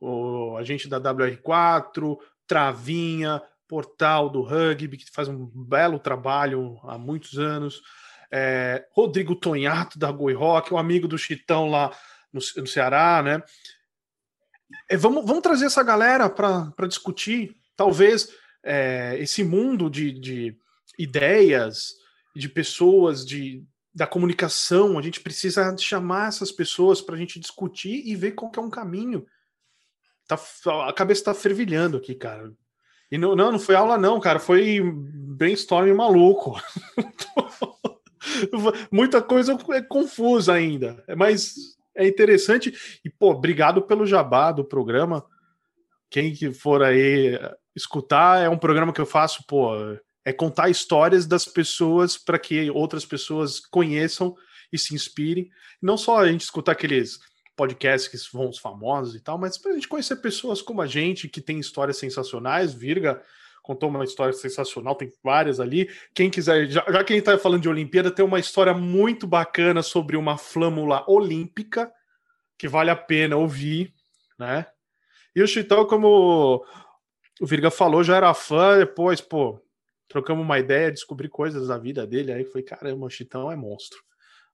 [0.00, 6.96] o, a gente da WR4, Travinha, Portal do Rugby, que faz um belo trabalho há
[6.96, 7.82] muitos anos,
[8.30, 11.90] é, Rodrigo Tonhato da Goi Rock, um amigo do Chitão lá
[12.32, 13.42] no, no Ceará, né?
[14.88, 18.30] É, vamos, vamos trazer essa galera para discutir, talvez
[18.62, 20.56] é, esse mundo de, de
[20.98, 21.94] ideias,
[22.34, 23.64] de pessoas, de,
[23.94, 28.50] da comunicação, a gente precisa chamar essas pessoas para a gente discutir e ver qual
[28.50, 29.26] que é um caminho.
[30.26, 30.38] Tá,
[30.86, 32.52] a cabeça está fervilhando aqui, cara.
[33.10, 34.38] E não, não, não foi aula, não, cara.
[34.38, 36.60] Foi brainstorming maluco.
[38.92, 41.02] Muita coisa é confusa ainda.
[41.16, 41.54] Mas
[41.96, 42.72] é interessante.
[43.04, 45.24] E, pô, obrigado pelo jabá do programa.
[46.10, 47.38] Quem que for aí
[47.74, 49.72] escutar é um programa que eu faço, pô,
[50.24, 54.34] é contar histórias das pessoas para que outras pessoas conheçam
[54.72, 55.48] e se inspirem.
[55.80, 57.18] Não só a gente escutar aqueles
[57.58, 60.86] podcasts que vão os famosos e tal, mas para a gente conhecer pessoas como a
[60.86, 62.72] gente que tem histórias sensacionais.
[62.72, 63.20] Virga
[63.60, 65.90] contou uma história sensacional, tem várias ali.
[66.14, 69.26] Quem quiser, já, já que a gente está falando de Olimpíada, tem uma história muito
[69.26, 71.92] bacana sobre uma flâmula olímpica
[72.56, 73.92] que vale a pena ouvir,
[74.38, 74.64] né?
[75.36, 76.64] E o Chitão, como
[77.40, 79.60] o Virga falou, já era fã, depois, pô,
[80.08, 83.98] trocamos uma ideia, descobri coisas da vida dele, aí foi, caramba, o Chitão é monstro,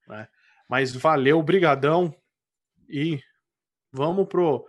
[0.09, 0.26] né?
[0.68, 2.12] Mas valeu, brigadão,
[2.89, 3.20] e
[3.93, 4.66] vamos pro...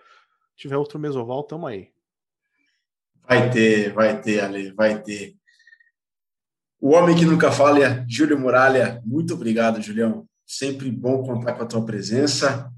[0.56, 1.90] Se tiver outro mesoval, tamo aí.
[3.28, 5.36] Vai ter, vai ter, Ale, vai ter.
[6.80, 10.28] O homem que nunca falha, Júlio Muralha, muito obrigado, Julião.
[10.46, 12.72] Sempre bom contar com a tua presença.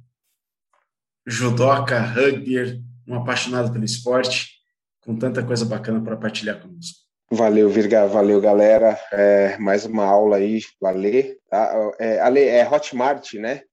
[1.25, 4.57] Judoca, rugby, um apaixonado pelo esporte
[5.01, 7.05] com tanta coisa bacana para partilhar conosco.
[7.29, 8.97] Valeu, Virga, valeu, galera.
[9.11, 11.37] É, mais uma aula aí, valeu.
[11.49, 11.91] Tá?
[11.99, 13.63] É, Ale, é Hotmart, né?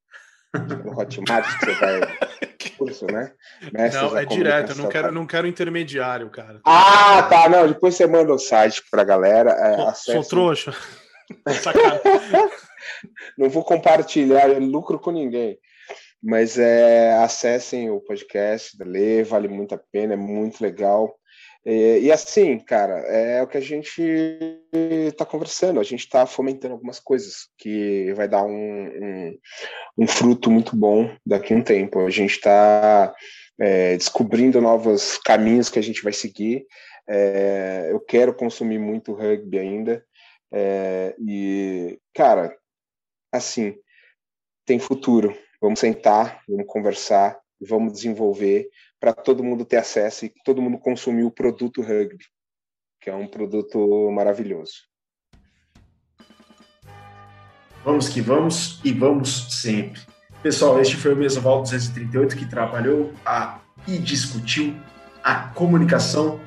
[0.84, 2.00] No Hotmart que você vai
[2.76, 3.32] curso, né?
[3.72, 6.60] Mestres não, é direto, eu não quero, não quero intermediário, cara.
[6.64, 9.50] Ah, tá, não, depois você manda o site pra galera.
[9.50, 10.74] É, sou, trouxa.
[13.38, 15.58] não vou compartilhar lucro com ninguém.
[16.22, 21.14] Mas é, acessem o podcast da Lê, vale muito a pena, é muito legal.
[21.66, 24.02] E, e, assim, cara, é o que a gente
[24.72, 29.38] está conversando, a gente está fomentando algumas coisas que vai dar um, um,
[29.98, 32.00] um, fruto muito bom daqui a um tempo.
[32.00, 33.14] A gente está
[33.58, 36.66] é, descobrindo novos caminhos que a gente vai seguir.
[37.08, 40.04] É, eu quero consumir muito rugby ainda.
[40.52, 42.54] É, e, cara,
[43.32, 43.74] assim,
[44.66, 45.34] tem futuro.
[45.62, 48.68] Vamos sentar, vamos conversar, vamos desenvolver
[49.04, 52.24] para todo mundo ter acesso e todo mundo consumir o produto rugby,
[52.98, 54.76] que é um produto maravilhoso.
[57.84, 60.00] Vamos que vamos e vamos sempre.
[60.42, 64.74] Pessoal, este foi o Mesoval 238 que trabalhou a, e discutiu
[65.22, 66.40] a comunicação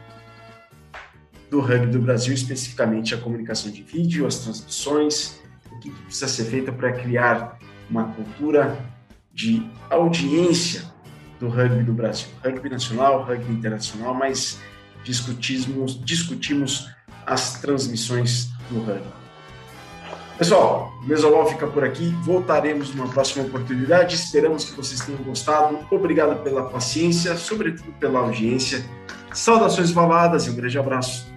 [1.51, 5.39] do rugby do Brasil, especificamente a comunicação de vídeo, as transmissões,
[5.71, 8.83] o que precisa ser feito para criar uma cultura
[9.31, 10.96] de audiência
[11.39, 12.27] do rugby do Brasil.
[12.43, 14.59] Rugby nacional, rugby internacional, mas
[15.03, 16.89] discutimos, discutimos
[17.25, 19.17] as transmissões do rugby.
[20.37, 22.09] Pessoal, o Mesolol fica por aqui.
[22.21, 24.15] Voltaremos numa próxima oportunidade.
[24.15, 25.79] Esperamos que vocês tenham gostado.
[25.89, 28.85] Obrigado pela paciência, sobretudo pela audiência.
[29.33, 31.36] Saudações valadas e um grande abraço.